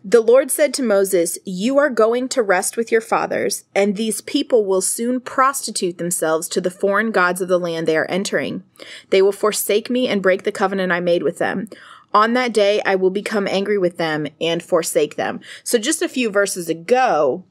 The 0.04 0.22
Lord 0.22 0.50
said 0.52 0.74
to 0.76 0.84
Moses, 0.84 1.38
You 1.46 1.78
are 1.78 1.90
going 1.90 2.30
to 2.30 2.42
rest 2.42 2.78
with 2.78 2.92
your 2.92 3.02
fathers, 3.02 3.66
and 3.76 3.96
these 3.96 4.22
people 4.22 4.66
will 4.66 4.82
soon 4.82 5.20
prostitute 5.20 5.98
themselves 5.98 6.48
to 6.50 6.62
the 6.62 6.72
foreign 6.72 7.12
gods 7.12 7.42
of 7.42 7.48
the 7.48 7.60
land 7.60 7.88
they 7.88 7.98
are 7.98 8.10
entering. 8.10 8.64
They 9.10 9.22
will 9.22 9.32
forsake 9.32 9.90
me 9.90 10.08
and 10.08 10.22
break 10.22 10.44
the 10.44 10.52
covenant 10.52 10.92
I 10.92 11.00
made 11.00 11.24
with 11.24 11.38
them. 11.38 11.70
On 12.14 12.34
that 12.34 12.54
day, 12.54 12.82
I 12.86 12.96
will 12.96 13.10
become 13.10 13.48
angry 13.48 13.78
with 13.78 13.98
them 13.98 14.28
and 14.40 14.64
forsake 14.64 15.16
them. 15.16 15.42
So, 15.64 15.78
just 15.78 16.02
a 16.02 16.10
few 16.10 16.30
verses 16.30 16.70
ago, 16.70 17.44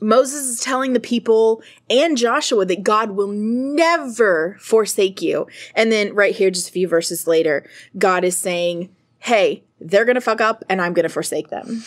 Moses 0.00 0.46
is 0.46 0.60
telling 0.60 0.92
the 0.92 1.00
people 1.00 1.62
and 1.88 2.16
Joshua 2.16 2.64
that 2.66 2.82
God 2.82 3.12
will 3.12 3.28
never 3.28 4.56
forsake 4.60 5.20
you. 5.22 5.46
And 5.74 5.92
then, 5.92 6.14
right 6.14 6.34
here, 6.34 6.50
just 6.50 6.68
a 6.68 6.72
few 6.72 6.88
verses 6.88 7.26
later, 7.26 7.68
God 7.98 8.24
is 8.24 8.36
saying, 8.36 8.88
Hey, 9.18 9.62
they're 9.80 10.04
going 10.04 10.14
to 10.14 10.20
fuck 10.20 10.40
up 10.40 10.64
and 10.68 10.80
I'm 10.80 10.94
going 10.94 11.04
to 11.04 11.10
forsake 11.10 11.48
them. 11.48 11.82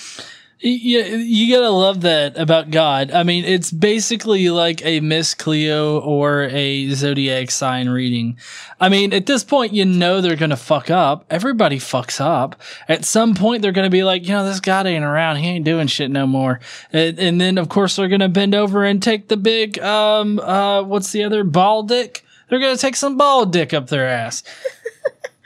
Yeah, 0.66 1.04
you 1.08 1.54
gotta 1.54 1.72
love 1.72 2.02
that 2.02 2.38
about 2.38 2.72
God. 2.72 3.12
I 3.12 3.24
mean, 3.24 3.44
it's 3.44 3.70
basically 3.70 4.50
like 4.50 4.84
a 4.86 5.02
Miss 5.02 5.34
Cleo 5.34 6.00
or 6.00 6.44
a 6.44 6.90
zodiac 6.92 7.52
sign 7.52 7.90
reading. 7.90 8.38
I 8.80 8.88
mean, 8.88 9.12
at 9.12 9.26
this 9.26 9.44
point, 9.44 9.74
you 9.74 9.84
know 9.84 10.22
they're 10.22 10.38
gonna 10.38 10.56
fuck 10.56 10.90
up. 10.90 11.26
Everybody 11.30 11.80
fucks 11.80 12.22
up. 12.22 12.62
At 12.88 13.04
some 13.04 13.36
point, 13.36 13.62
they're 13.62 13.74
gonna 13.74 13.90
be 13.90 14.06
like, 14.06 14.24
you 14.24 14.30
know, 14.30 14.46
this 14.46 14.62
God 14.62 14.88
ain't 14.88 15.04
around. 15.04 15.36
He 15.36 15.50
ain't 15.50 15.66
doing 15.66 15.88
shit 15.88 16.10
no 16.10 16.26
more. 16.26 16.62
And, 16.94 17.20
and 17.20 17.42
then, 17.42 17.58
of 17.58 17.68
course, 17.68 17.98
they're 17.98 18.08
gonna 18.08 18.30
bend 18.30 18.56
over 18.56 18.86
and 18.86 19.04
take 19.04 19.28
the 19.28 19.36
big, 19.36 19.80
um, 19.80 20.40
uh, 20.40 20.82
what's 20.82 21.12
the 21.12 21.26
other 21.26 21.44
ball 21.44 21.84
dick? 21.84 22.24
They're 22.48 22.60
gonna 22.60 22.78
take 22.78 22.96
some 22.96 23.18
ball 23.18 23.46
dick 23.46 23.74
up 23.74 23.88
their 23.88 24.08
ass. 24.08 24.44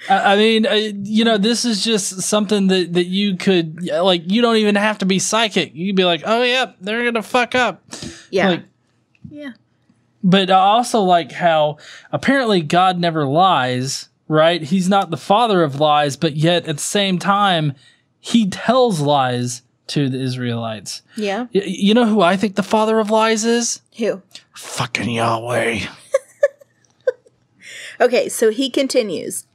I 0.09 0.35
mean, 0.37 0.65
uh, 0.65 0.73
you 0.73 1.25
know, 1.25 1.37
this 1.37 1.65
is 1.65 1.83
just 1.83 2.21
something 2.21 2.67
that, 2.67 2.93
that 2.93 3.05
you 3.05 3.35
could, 3.37 3.83
like, 3.83 4.23
you 4.31 4.41
don't 4.41 4.57
even 4.57 4.75
have 4.75 4.97
to 4.99 5.05
be 5.05 5.19
psychic. 5.19 5.73
You 5.75 5.87
would 5.87 5.95
be 5.95 6.05
like, 6.05 6.23
oh, 6.25 6.43
yeah, 6.43 6.71
they're 6.81 7.01
going 7.01 7.15
to 7.15 7.21
fuck 7.21 7.55
up. 7.55 7.83
Yeah. 8.31 8.49
Like, 8.49 8.63
yeah. 9.29 9.51
but 10.23 10.49
I 10.49 10.55
also 10.59 11.01
like 11.01 11.31
how 11.33 11.77
apparently 12.11 12.61
God 12.61 12.97
never 12.99 13.25
lies, 13.25 14.09
right? 14.27 14.61
He's 14.61 14.87
not 14.87 15.09
the 15.09 15.17
father 15.17 15.63
of 15.63 15.79
lies, 15.79 16.15
but 16.15 16.35
yet 16.35 16.67
at 16.67 16.77
the 16.77 16.81
same 16.83 17.19
time, 17.19 17.73
he 18.19 18.49
tells 18.49 19.01
lies 19.01 19.61
to 19.87 20.09
the 20.09 20.19
Israelites. 20.21 21.01
Yeah. 21.15 21.47
Y- 21.53 21.63
you 21.65 21.93
know 21.93 22.05
who 22.05 22.21
I 22.21 22.37
think 22.37 22.55
the 22.55 22.63
father 22.63 22.99
of 22.99 23.09
lies 23.09 23.43
is? 23.45 23.81
Who? 23.97 24.21
Fucking 24.53 25.09
Yahweh. 25.09 25.79
Okay, 27.99 28.29
so 28.29 28.51
he 28.51 28.69
continues. 28.69 29.46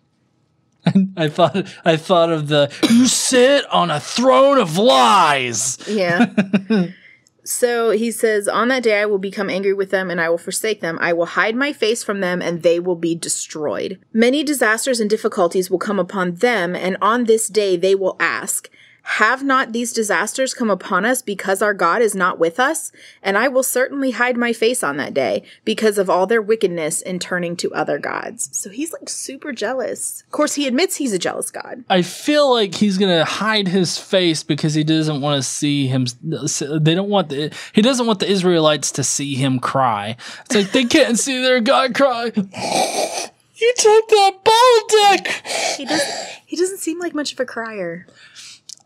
I 1.17 1.29
thought 1.29 1.67
I 1.85 1.97
thought 1.97 2.31
of 2.31 2.49
the 2.49 2.73
you 2.91 3.07
sit 3.07 3.65
on 3.71 3.91
a 3.91 4.01
throne 4.01 4.59
of 4.59 4.79
lies. 4.79 5.79
Yeah. 5.89 6.33
so 7.45 7.91
he 7.91 8.11
says, 8.11 8.49
On 8.49 8.69
that 8.69 8.83
day 8.83 9.01
I 9.01 9.07
will 9.07 9.19
become 9.19 9.49
angry 9.49 9.75
with 9.75 9.91
them 9.91 10.11
and 10.11 10.21
I 10.21 10.29
will 10.29 10.39
forsake 10.39 10.81
them. 10.81 10.99
I 11.01 11.13
will 11.13 11.27
hide 11.27 11.55
my 11.55 11.73
face 11.73 12.03
from 12.03 12.21
them 12.21 12.43
and 12.43 12.63
they 12.63 12.81
will 12.81 12.97
be 12.97 13.15
destroyed. 13.15 14.01
Many 14.13 14.43
disasters 14.43 14.99
and 14.99 15.09
difficulties 15.09 15.71
will 15.71 15.79
come 15.79 16.01
upon 16.01 16.37
them, 16.37 16.75
and 16.75 16.97
on 17.01 17.25
this 17.25 17.49
day 17.49 17.77
they 17.77 17.95
will 17.95 18.17
ask, 18.19 18.69
have 19.03 19.43
not 19.43 19.73
these 19.73 19.93
disasters 19.93 20.55
come 20.55 20.71
upon 20.71 21.05
us 21.05 21.23
because 21.23 21.61
our 21.61 21.75
God 21.75 22.03
is 22.03 22.15
not 22.15 22.39
with 22.39 22.61
us? 22.61 22.93
And 23.23 23.37
I 23.37 23.49
will 23.49 23.63
certainly 23.63 24.13
hide 24.13 24.37
my 24.37 24.53
face 24.53 24.83
on 24.83 24.97
that 24.97 25.15
day 25.15 25.43
because 25.65 25.99
of 25.99 26.09
all 26.09 26.27
their 26.27 26.43
wickedness 26.43 27.03
in 27.03 27.19
turning 27.19 27.57
to 27.57 27.75
other 27.75 27.99
gods. 27.99 28.49
So 28.53 28.71
he's 28.71 28.93
like 28.93 29.09
super 29.09 29.53
jealous. 29.53 30.23
Of 30.27 30.33
course, 30.33 30.55
he 30.55 30.67
admits 30.67 30.97
he's 30.97 31.13
a 31.13 31.19
jealous 31.19 31.51
God. 31.51 31.85
I 31.91 32.03
feel 32.03 32.53
like 32.53 32.75
he's 32.75 32.99
gonna 32.99 33.25
hide 33.25 33.69
his 33.69 33.99
face 33.99 34.43
because 34.43 34.75
he 34.75 34.85
doesn't 34.85 35.21
want 35.21 35.43
to 35.43 35.49
see 35.49 35.87
him. 35.87 36.07
They 36.23 36.95
don't 36.95 37.11
want 37.11 37.29
the 37.29 37.53
he 37.73 37.83
doesn't 37.83 38.07
want 38.07 38.21
the 38.21 38.31
Israelites 38.31 38.93
to 38.93 39.05
see 39.05 39.35
him 39.35 39.59
cry. 39.59 40.17
It's 40.47 40.55
like 40.55 40.73
they 40.73 40.85
can't 40.85 41.19
see 41.19 41.41
their 41.43 41.61
God 41.61 41.95
cry. 41.95 42.33
You 43.63 43.73
took 43.77 44.09
that 44.09 44.33
ball 44.43 45.13
dick. 45.13 45.29
He 45.77 45.85
doesn't 45.85 46.29
he 46.47 46.57
doesn't 46.57 46.79
seem 46.79 46.99
like 46.99 47.15
much 47.15 47.33
of 47.33 47.39
a 47.39 47.45
crier. 47.45 48.09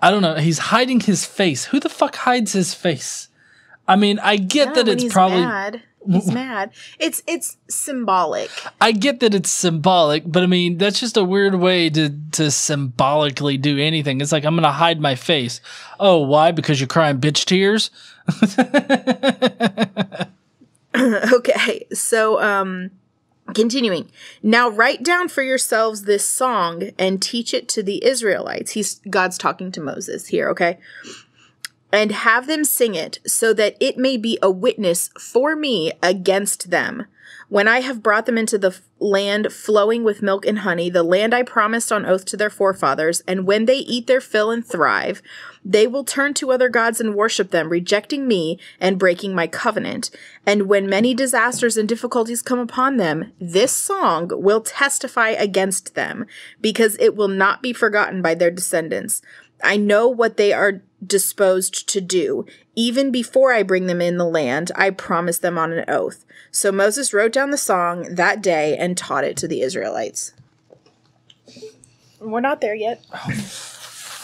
I 0.01 0.11
don't 0.11 0.23
know. 0.23 0.35
He's 0.37 0.59
hiding 0.59 1.01
his 1.01 1.25
face. 1.25 1.67
Who 1.67 1.81
the 1.81 1.89
fuck 1.89 2.17
hides 2.17 2.53
his 2.53 2.75
face? 2.75 3.29
I 3.89 3.97
mean, 3.97 4.19
I 4.19 4.37
get 4.37 4.69
Yeah, 4.69 4.75
that 4.75 4.89
it's 4.89 5.03
he's 5.05 5.13
probably. 5.13 5.41
mad. 5.41 5.83
He's 6.09 6.31
mad. 6.31 6.71
It's 7.01 7.21
it's 7.27 7.57
symbolic. 7.69 8.49
I 8.81 8.93
get 8.93 9.19
that 9.21 9.35
it's 9.35 9.51
symbolic, 9.51 10.23
but 10.25 10.45
I 10.45 10.47
mean 10.47 10.79
that's 10.79 11.01
just 11.01 11.17
a 11.17 11.25
weird 11.25 11.57
way 11.57 11.91
to 11.91 12.11
to 12.33 12.53
symbolically 12.53 13.57
do 13.57 13.77
anything. 13.81 14.21
It's 14.21 14.31
like 14.31 14.45
I'm 14.45 14.55
gonna 14.55 14.71
hide 14.71 15.01
my 15.01 15.17
face. 15.17 15.61
Oh, 15.99 16.19
why? 16.23 16.53
Because 16.53 16.79
you're 16.81 16.87
crying 16.87 17.19
bitch 17.19 17.45
tears. 17.45 17.91
Okay, 21.33 21.87
so 21.93 22.41
um 22.41 22.91
continuing. 23.55 24.11
Now 24.43 24.69
write 24.69 25.03
down 25.03 25.29
for 25.29 25.43
yourselves 25.43 26.03
this 26.03 26.27
song 26.27 26.91
and 26.99 27.23
teach 27.23 27.55
it 27.55 27.69
to 27.71 27.83
the 27.83 28.05
Israelites. 28.05 28.73
He's 28.73 29.01
God's 29.11 29.39
talking 29.39 29.71
to 29.73 29.81
Moses 29.81 30.29
here, 30.29 30.49
okay? 30.51 30.79
And 31.93 32.13
have 32.13 32.47
them 32.47 32.65
sing 32.65 32.95
it 32.95 33.21
so 33.27 33.53
that 33.55 33.77
it 33.81 33.97
may 33.97 34.17
be 34.17 34.39
a 34.43 34.51
witness 34.51 35.09
for 35.19 35.55
me 35.57 35.93
against 36.03 36.71
them. 36.71 37.07
When 37.49 37.69
I 37.69 37.81
have 37.81 38.03
brought 38.03 38.27
them 38.27 38.37
into 38.37 38.59
the 38.59 38.77
land 38.99 39.53
flowing 39.53 40.03
with 40.03 40.23
milk 40.23 40.45
and 40.45 40.61
honey, 40.61 40.91
the 40.91 41.05
land 41.05 41.33
I 41.33 41.45
promised 41.45 41.93
on 41.93 42.05
oath 42.05 42.25
to 42.27 42.37
their 42.37 42.51
forefathers, 42.51 43.23
and 43.29 43.47
when 43.47 43.67
they 43.67 43.77
eat 43.77 44.09
their 44.09 44.21
fill 44.21 44.51
and 44.51 44.67
thrive, 44.67 45.23
they 45.69 45.89
will 45.89 46.05
turn 46.05 46.33
to 46.35 46.53
other 46.53 46.69
gods 46.69 47.01
and 47.01 47.17
worship 47.17 47.51
them, 47.51 47.71
rejecting 47.71 48.29
me 48.29 48.57
and 48.81 49.01
breaking 49.01 49.35
my 49.35 49.49
covenant. 49.49 50.11
And 50.47 50.69
when 50.69 50.89
many 50.89 51.13
disasters 51.13 51.77
and 51.77 51.89
difficulties 51.89 52.41
come 52.41 52.61
upon 52.61 52.99
them, 52.99 53.33
this 53.41 53.73
song 53.73 54.31
will 54.33 54.61
testify 54.61 55.31
against 55.31 55.97
them, 55.97 56.25
because 56.61 56.97
it 57.01 57.17
will 57.17 57.27
not 57.27 57.63
be 57.63 57.73
forgotten 57.73 58.23
by 58.23 58.37
their 58.37 58.53
descendants. 58.53 59.23
I 59.65 59.77
know 59.77 60.07
what 60.07 60.37
they 60.37 60.53
are 60.53 60.83
disposed 61.05 61.89
to 61.89 62.01
do. 62.01 62.47
Even 62.77 63.11
before 63.11 63.53
I 63.53 63.65
bring 63.65 63.87
them 63.87 64.01
in 64.01 64.19
the 64.19 64.25
land, 64.25 64.71
I 64.77 64.91
promise 64.91 65.39
them 65.39 65.59
on 65.59 65.73
an 65.73 65.85
oath. 65.89 66.25
So 66.53 66.71
Moses 66.71 67.13
wrote 67.13 67.33
down 67.33 67.51
the 67.51 67.59
song 67.59 68.15
that 68.15 68.41
day 68.41 68.77
and 68.77 68.97
taught 68.97 69.25
it 69.25 69.37
to 69.39 69.49
the 69.49 69.63
Israelites. 69.63 70.33
We're 72.21 72.41
not 72.41 72.61
there 72.61 72.77
yet. 72.77 73.05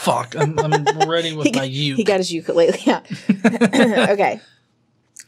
Fuck, 0.02 0.34
I'm, 0.36 0.58
I'm 0.58 1.08
ready 1.08 1.32
with 1.36 1.54
my 1.54 1.64
uke. 1.64 1.96
He 1.96 2.04
got 2.04 2.18
his 2.18 2.32
ukulele. 2.32 2.78
Yeah. 2.84 3.02
okay. 4.10 4.40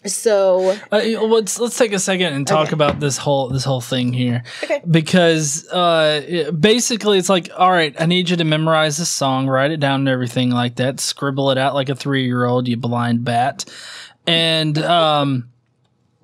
So 0.07 0.77
Uh, 0.93 0.99
let's 1.23 1.59
let's 1.59 1.79
take 1.79 1.95
a 1.95 1.99
second 1.99 2.35
and 2.35 2.47
talk 2.47 2.67
Okay. 2.67 2.75
about 2.75 3.01
this 3.01 3.17
whole 3.17 3.49
this 3.49 3.65
whole 3.65 3.81
thing 3.81 4.13
here. 4.13 4.43
Okay. 4.63 4.83
Because 4.91 5.67
uh, 5.69 6.23
it- 6.27 6.61
basically, 6.61 7.17
it's 7.19 7.31
like, 7.31 7.49
all 7.57 7.71
right, 7.71 7.95
I 7.99 8.05
need 8.07 8.29
you 8.29 8.37
to 8.37 8.45
memorize 8.45 8.99
this 8.99 9.09
song, 9.09 9.49
write 9.49 9.71
it 9.71 9.81
down, 9.81 10.01
and 10.01 10.09
everything 10.09 10.51
like 10.51 10.77
that. 10.77 11.01
Scribble 11.01 11.51
it 11.53 11.59
out 11.59 11.73
like 11.75 11.89
a 11.89 11.95
three 11.95 12.25
year 12.27 12.45
old, 12.45 12.69
you 12.69 12.77
blind 12.77 13.25
bat, 13.25 13.65
and 14.27 14.77
um. 14.79 15.51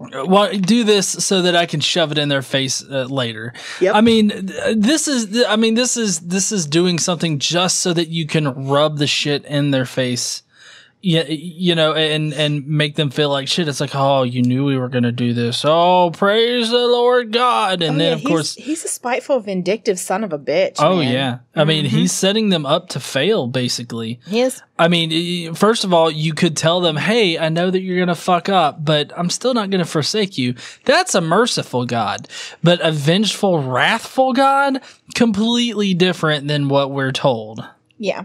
Well, 0.01 0.51
do 0.53 0.83
this 0.83 1.09
so 1.09 1.43
that 1.43 1.55
I 1.55 1.67
can 1.67 1.81
shove 1.81 2.11
it 2.11 2.17
in 2.17 2.31
their 2.31 2.41
face 2.41 2.83
uh, 2.83 3.05
later. 3.05 3.53
Yep. 3.81 3.95
I 3.95 4.01
mean, 4.01 4.33
this 4.75 5.07
is 5.07 5.45
I 5.47 5.57
mean, 5.57 5.75
this 5.75 5.99
is 5.99 6.21
this 6.21 6.53
is 6.53 6.65
doing 6.67 6.99
something 6.99 7.39
just 7.39 7.81
so 7.81 7.93
that 7.93 8.09
you 8.09 8.27
can 8.27 8.69
rub 8.69 8.97
the 8.97 9.07
shit 9.07 9.45
in 9.45 9.73
their 9.73 9.85
face 9.85 10.43
yeah, 11.03 11.25
you 11.29 11.75
know, 11.75 11.95
and 11.95 12.33
and 12.35 12.67
make 12.67 12.97
them 12.97 13.11
feel 13.11 13.31
like 13.31 13.49
shit. 13.49 13.69
It's 13.69 13.81
like, 13.81 13.95
oh, 13.95 14.23
you 14.23 14.43
knew 14.43 14.65
we 14.65 14.77
were 14.77 14.89
gonna 14.89 15.13
do 15.13 15.33
this. 15.33 15.63
Oh, 15.65 16.11
praise 16.13 16.69
the 16.71 16.77
Lord 16.77 17.33
God! 17.33 17.83
And 17.83 17.95
Oh, 17.97 17.99
then 17.99 18.19
yeah, 18.19 18.23
of 18.23 18.25
course, 18.25 18.55
he's 18.55 18.85
a 18.85 18.89
spiteful, 18.89 19.41
vindictive 19.41 19.99
son 19.99 20.25
of 20.25 20.33
a 20.33 20.39
bitch. 20.39 20.77
oh 20.79 20.97
man. 20.99 21.13
yeah. 21.13 21.39
I 21.57 21.65
mean, 21.65 21.85
Mm-hmm. 21.87 21.97
he's 21.97 22.13
setting 22.13 22.51
them 22.51 22.65
up 22.67 22.91
to 22.91 23.01
fail, 23.01 23.47
basically. 23.47 24.21
Yes. 24.27 24.63
I 24.79 24.89
mean, 24.89 25.53
first 25.55 25.85
of 25.85 25.93
all, 25.93 26.11
you 26.11 26.33
could 26.33 26.57
tell 26.57 26.81
them, 26.81 26.97
hey, 26.97 27.39
I 27.39 27.49
know 27.51 27.71
that 27.71 27.81
you're 27.81 27.99
gonna 27.99 28.15
fuck 28.15 28.49
up, 28.49 28.85
but 28.85 29.13
I'm 29.17 29.31
still 29.31 29.53
not 29.55 29.71
gonna 29.71 29.85
forsake 29.85 30.37
you. 30.39 30.55
That's 30.85 31.15
a 31.15 31.21
merciful 31.21 31.87
God, 31.87 32.29
but 32.63 32.81
a 32.83 32.93
vengeful, 32.93 33.63
wrathful 33.63 34.33
God, 34.33 34.81
completely 35.15 35.93
different 35.95 36.49
than 36.49 36.69
what 36.69 36.91
we're 36.91 37.13
told. 37.13 37.65
Yeah. 37.99 38.25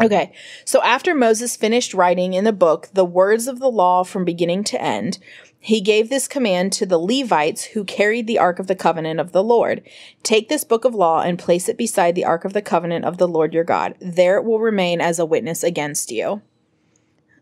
Okay. 0.00 0.32
So 0.64 0.82
after 0.82 1.14
Moses 1.14 1.56
finished 1.56 1.94
writing 1.94 2.34
in 2.34 2.44
the 2.44 2.52
book 2.52 2.88
the 2.92 3.04
words 3.04 3.46
of 3.46 3.58
the 3.58 3.70
law 3.70 4.04
from 4.04 4.24
beginning 4.24 4.64
to 4.64 4.82
end, 4.82 5.18
he 5.58 5.80
gave 5.80 6.08
this 6.08 6.28
command 6.28 6.72
to 6.74 6.86
the 6.86 6.98
Levites 6.98 7.64
who 7.64 7.82
carried 7.84 8.26
the 8.26 8.38
Ark 8.38 8.58
of 8.58 8.66
the 8.66 8.76
Covenant 8.76 9.18
of 9.18 9.32
the 9.32 9.42
Lord 9.42 9.82
Take 10.22 10.48
this 10.48 10.64
book 10.64 10.84
of 10.84 10.94
law 10.94 11.22
and 11.22 11.38
place 11.38 11.68
it 11.68 11.78
beside 11.78 12.14
the 12.14 12.24
Ark 12.24 12.44
of 12.44 12.52
the 12.52 12.62
Covenant 12.62 13.04
of 13.04 13.18
the 13.18 13.28
Lord 13.28 13.54
your 13.54 13.64
God. 13.64 13.94
There 14.00 14.36
it 14.36 14.44
will 14.44 14.60
remain 14.60 15.00
as 15.00 15.18
a 15.18 15.26
witness 15.26 15.62
against 15.62 16.10
you. 16.10 16.42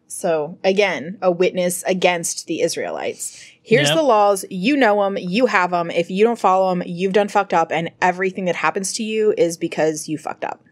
So, 0.07 0.59
again, 0.63 1.19
a 1.23 1.31
witness 1.31 1.83
against 1.85 2.47
the 2.47 2.61
Israelites. 2.61 3.43
Here's 3.63 3.89
Yep. 3.89 3.97
the 3.97 4.03
laws. 4.03 4.45
You 4.51 4.77
know 4.77 5.03
them. 5.03 5.17
You 5.17 5.47
have 5.47 5.71
them. 5.71 5.91
If 5.91 6.11
you 6.11 6.25
don't 6.25 6.39
follow 6.39 6.71
them, 6.71 6.83
you've 6.87 7.15
done 7.15 7.29
fucked 7.29 7.55
up, 7.55 7.73
and 7.73 7.91
everything 8.01 8.45
that 8.45 8.57
happens 8.57 8.93
to 8.95 9.03
you 9.03 9.35
is 9.37 9.57
because 9.57 10.09
you 10.09 10.19
fucked 10.19 10.45
up. 10.45 10.63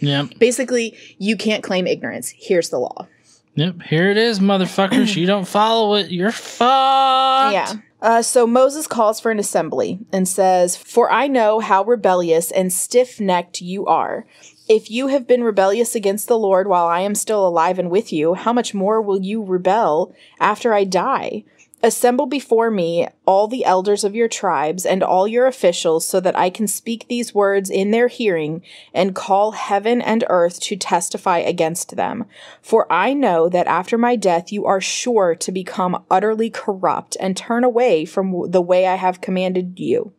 Yep. 0.00 0.38
Basically, 0.38 0.96
you 1.18 1.36
can't 1.36 1.62
claim 1.62 1.86
ignorance. 1.86 2.32
Here's 2.36 2.70
the 2.70 2.78
law. 2.78 3.06
Yep. 3.54 3.82
Here 3.82 4.10
it 4.10 4.16
is, 4.16 4.40
motherfuckers. 4.40 5.16
you 5.16 5.26
don't 5.26 5.46
follow 5.46 5.94
it, 5.94 6.10
you're 6.10 6.32
fucked. 6.32 7.52
Yeah. 7.52 7.72
Uh, 8.02 8.22
so 8.22 8.46
Moses 8.46 8.86
calls 8.86 9.20
for 9.20 9.30
an 9.30 9.38
assembly 9.38 9.98
and 10.10 10.26
says, 10.26 10.76
For 10.76 11.10
I 11.12 11.26
know 11.26 11.60
how 11.60 11.84
rebellious 11.84 12.50
and 12.50 12.72
stiff 12.72 13.20
necked 13.20 13.60
you 13.60 13.86
are. 13.86 14.26
If 14.68 14.90
you 14.90 15.08
have 15.08 15.26
been 15.26 15.44
rebellious 15.44 15.94
against 15.94 16.28
the 16.28 16.38
Lord 16.38 16.66
while 16.68 16.86
I 16.86 17.00
am 17.00 17.14
still 17.14 17.46
alive 17.46 17.78
and 17.78 17.90
with 17.90 18.12
you, 18.12 18.34
how 18.34 18.52
much 18.52 18.72
more 18.72 19.02
will 19.02 19.20
you 19.20 19.42
rebel 19.42 20.14
after 20.38 20.72
I 20.72 20.84
die? 20.84 21.44
Assemble 21.82 22.26
before 22.26 22.70
me 22.70 23.08
all 23.24 23.48
the 23.48 23.64
elders 23.64 24.04
of 24.04 24.14
your 24.14 24.28
tribes 24.28 24.84
and 24.84 25.02
all 25.02 25.26
your 25.26 25.46
officials, 25.46 26.04
so 26.04 26.20
that 26.20 26.38
I 26.38 26.50
can 26.50 26.68
speak 26.68 27.08
these 27.08 27.34
words 27.34 27.70
in 27.70 27.90
their 27.90 28.08
hearing 28.08 28.62
and 28.92 29.14
call 29.14 29.52
heaven 29.52 30.02
and 30.02 30.22
earth 30.28 30.60
to 30.60 30.76
testify 30.76 31.38
against 31.38 31.96
them. 31.96 32.26
For 32.60 32.86
I 32.92 33.14
know 33.14 33.48
that 33.48 33.66
after 33.66 33.96
my 33.96 34.14
death 34.14 34.52
you 34.52 34.66
are 34.66 34.82
sure 34.82 35.34
to 35.34 35.52
become 35.52 36.04
utterly 36.10 36.50
corrupt 36.50 37.16
and 37.18 37.34
turn 37.34 37.64
away 37.64 38.04
from 38.04 38.50
the 38.50 38.60
way 38.60 38.86
I 38.86 38.96
have 38.96 39.22
commanded 39.22 39.80
you. 39.80 40.12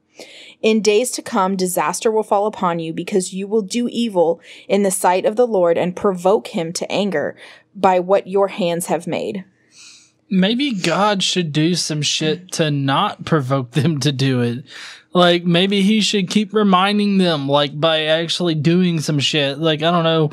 In 0.64 0.82
days 0.82 1.12
to 1.12 1.22
come, 1.22 1.56
disaster 1.56 2.12
will 2.12 2.24
fall 2.24 2.48
upon 2.48 2.80
you 2.80 2.92
because 2.92 3.34
you 3.34 3.48
will 3.48 3.62
do 3.62 3.88
evil 3.88 4.42
in 4.68 4.82
the 4.82 4.92
sight 4.92 5.26
of 5.26 5.36
the 5.36 5.48
Lord 5.48 5.78
and 5.78 5.96
provoke 5.96 6.48
him 6.48 6.74
to 6.74 6.92
anger 6.92 7.36
by 7.76 8.00
what 8.00 8.28
your 8.28 8.48
hands 8.48 8.88
have 8.88 9.06
made. 9.06 9.46
Maybe 10.32 10.74
God 10.74 11.22
should 11.22 11.52
do 11.52 11.76
some 11.76 12.02
shit 12.02 12.54
to 12.54 12.72
not 12.72 13.26
provoke 13.26 13.72
them 13.72 14.00
to 14.00 14.12
do 14.12 14.42
it. 14.42 14.64
Like 15.14 15.44
maybe 15.44 15.82
he 15.82 16.00
should 16.02 16.30
keep 16.30 16.54
reminding 16.54 17.18
them 17.18 17.48
like 17.50 17.78
by 17.80 18.06
actually 18.06 18.56
doing 18.56 19.02
some 19.02 19.20
shit. 19.20 19.60
Like 19.60 19.84
I 19.84 19.92
don't 19.92 20.06
know 20.06 20.32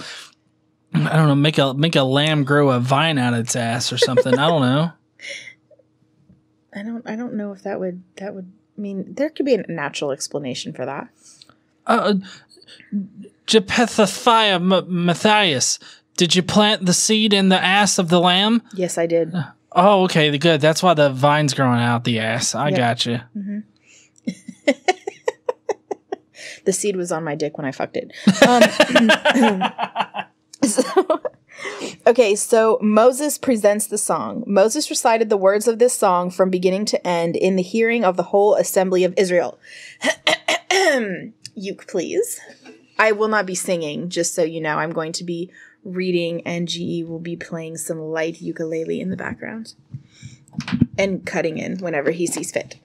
I 0.95 1.17
don't 1.17 1.29
know, 1.29 1.35
make 1.35 1.59
a 1.59 1.75
make 1.75 1.97
a 1.97 2.03
lamb 2.03 2.45
grow 2.45 2.71
a 2.71 2.81
vine 2.81 3.19
out 3.19 3.35
of 3.35 3.41
its 3.41 3.57
ass 3.57 3.93
or 3.93 3.99
something. 3.99 4.39
I 4.39 4.49
don't 4.49 4.63
know. 4.63 4.93
I 6.75 6.83
don't 6.83 7.09
I 7.09 7.17
don't 7.17 7.35
know 7.35 7.53
if 7.53 7.63
that 7.63 7.81
would 7.81 8.03
that 8.17 8.35
would 8.35 8.53
mean 8.77 9.15
there 9.15 9.31
could 9.31 9.47
be 9.47 9.55
a 9.55 9.67
natural 9.69 10.13
explanation 10.13 10.73
for 10.73 10.87
that. 10.87 11.09
Uh 11.87 12.15
Jephthah 13.47 14.61
M- 14.61 15.05
Matthias, 15.05 15.79
did 16.17 16.37
you 16.37 16.43
plant 16.43 16.87
the 16.87 16.95
seed 16.95 17.33
in 17.33 17.49
the 17.49 17.63
ass 17.63 17.99
of 17.99 18.09
the 18.09 18.21
lamb? 18.21 18.63
Yes, 18.75 18.97
I 18.97 19.07
did. 19.07 19.35
Oh, 19.81 20.05
okay, 20.05 20.31
the 20.31 20.39
good. 20.39 20.61
That's 20.61 20.83
why 20.83 20.95
the 20.95 21.09
vine's 21.11 21.55
growing 21.55 21.81
out 21.81 22.03
the 22.05 22.19
ass. 22.19 22.55
I 22.55 22.69
Yep. 22.71 22.77
gotcha. 22.79 23.29
The 26.65 26.73
seed 26.73 26.97
was 26.97 27.11
on 27.11 27.25
my 27.25 27.35
dick 27.35 27.57
when 27.57 27.65
I 27.67 27.73
fucked 27.73 27.97
it. 27.97 28.13
Um, 28.47 28.63
so- 30.69 31.23
okay, 32.07 32.35
so 32.35 32.79
Moses 32.83 33.39
presents 33.39 33.87
the 33.87 33.97
song. 33.97 34.45
Moses 34.47 34.91
recited 34.91 35.31
the 35.31 35.39
words 35.39 35.67
of 35.67 35.79
this 35.79 35.95
song 35.95 36.31
from 36.31 36.51
beginning 36.51 36.85
to 36.87 37.07
end 37.07 37.37
in 37.37 37.57
the 37.57 37.63
hearing 37.63 38.05
of 38.05 38.19
the 38.19 38.25
whole 38.25 38.55
assembly 38.55 39.03
of 39.05 39.15
Israel. 39.17 39.59
Uke, 41.55 41.87
please. 41.89 42.39
I 42.99 43.13
will 43.13 43.29
not 43.29 43.47
be 43.47 43.55
singing, 43.55 44.11
just 44.11 44.35
so 44.35 44.43
you 44.43 44.61
know. 44.61 44.77
I'm 44.77 44.93
going 44.93 45.13
to 45.13 45.25
be 45.25 45.51
reading, 45.89 46.43
and 46.47 46.69
GE 46.69 47.05
will 47.07 47.19
be 47.21 47.37
playing 47.37 47.77
some 47.77 48.01
light 48.01 48.41
ukulele 48.41 49.01
in 49.01 49.11
the 49.11 49.17
background 49.17 49.75
and 50.97 51.25
cutting 51.25 51.59
in 51.59 51.79
whenever 51.79 52.11
he 52.11 52.27
sees 52.27 52.51
fit. 52.51 52.77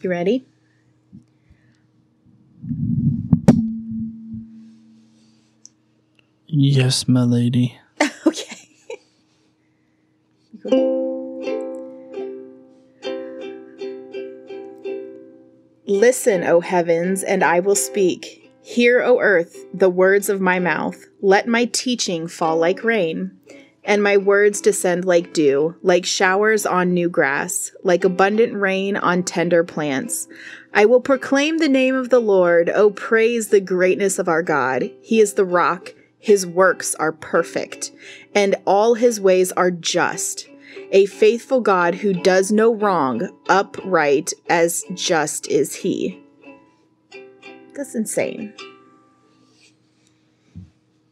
You 0.00 0.10
ready? 0.10 0.46
Yes, 6.46 7.08
my 7.08 7.22
lady. 7.22 7.78
Okay. 8.24 8.68
Listen, 15.86 16.44
O 16.44 16.60
heavens, 16.60 17.22
and 17.24 17.42
I 17.42 17.60
will 17.60 17.74
speak. 17.74 18.41
Hear, 18.64 19.02
O 19.02 19.18
earth, 19.18 19.66
the 19.74 19.90
words 19.90 20.28
of 20.28 20.40
my 20.40 20.60
mouth. 20.60 21.06
Let 21.20 21.48
my 21.48 21.64
teaching 21.64 22.28
fall 22.28 22.56
like 22.56 22.84
rain, 22.84 23.36
and 23.82 24.00
my 24.04 24.16
words 24.16 24.60
descend 24.60 25.04
like 25.04 25.32
dew, 25.32 25.74
like 25.82 26.06
showers 26.06 26.64
on 26.64 26.94
new 26.94 27.08
grass, 27.08 27.72
like 27.82 28.04
abundant 28.04 28.54
rain 28.54 28.96
on 28.96 29.24
tender 29.24 29.64
plants. 29.64 30.28
I 30.72 30.84
will 30.84 31.00
proclaim 31.00 31.58
the 31.58 31.68
name 31.68 31.96
of 31.96 32.10
the 32.10 32.20
Lord. 32.20 32.70
O 32.70 32.90
praise 32.90 33.48
the 33.48 33.60
greatness 33.60 34.20
of 34.20 34.28
our 34.28 34.44
God. 34.44 34.90
He 35.02 35.20
is 35.20 35.34
the 35.34 35.44
rock. 35.44 35.92
His 36.20 36.46
works 36.46 36.94
are 36.94 37.10
perfect, 37.10 37.90
and 38.32 38.54
all 38.64 38.94
his 38.94 39.20
ways 39.20 39.50
are 39.52 39.72
just. 39.72 40.48
A 40.92 41.06
faithful 41.06 41.60
God 41.60 41.96
who 41.96 42.12
does 42.12 42.52
no 42.52 42.72
wrong, 42.72 43.28
upright 43.48 44.32
as 44.48 44.84
just 44.94 45.48
is 45.48 45.74
he. 45.74 46.21
That's 47.74 47.94
insane. 47.94 48.54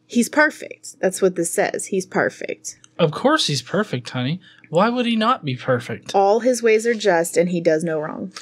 He's 0.06 0.28
perfect. 0.28 0.98
That's 1.00 1.22
what 1.22 1.36
this 1.36 1.52
says. 1.52 1.86
He's 1.86 2.04
perfect. 2.04 2.78
Of 2.98 3.12
course 3.12 3.46
he's 3.46 3.62
perfect, 3.62 4.10
honey. 4.10 4.40
Why 4.68 4.88
would 4.88 5.06
he 5.06 5.16
not 5.16 5.44
be 5.44 5.56
perfect? 5.56 6.14
All 6.14 6.40
his 6.40 6.62
ways 6.62 6.86
are 6.86 6.94
just, 6.94 7.36
and 7.36 7.48
he 7.48 7.60
does 7.60 7.82
no 7.82 8.00
wrong. 8.00 8.32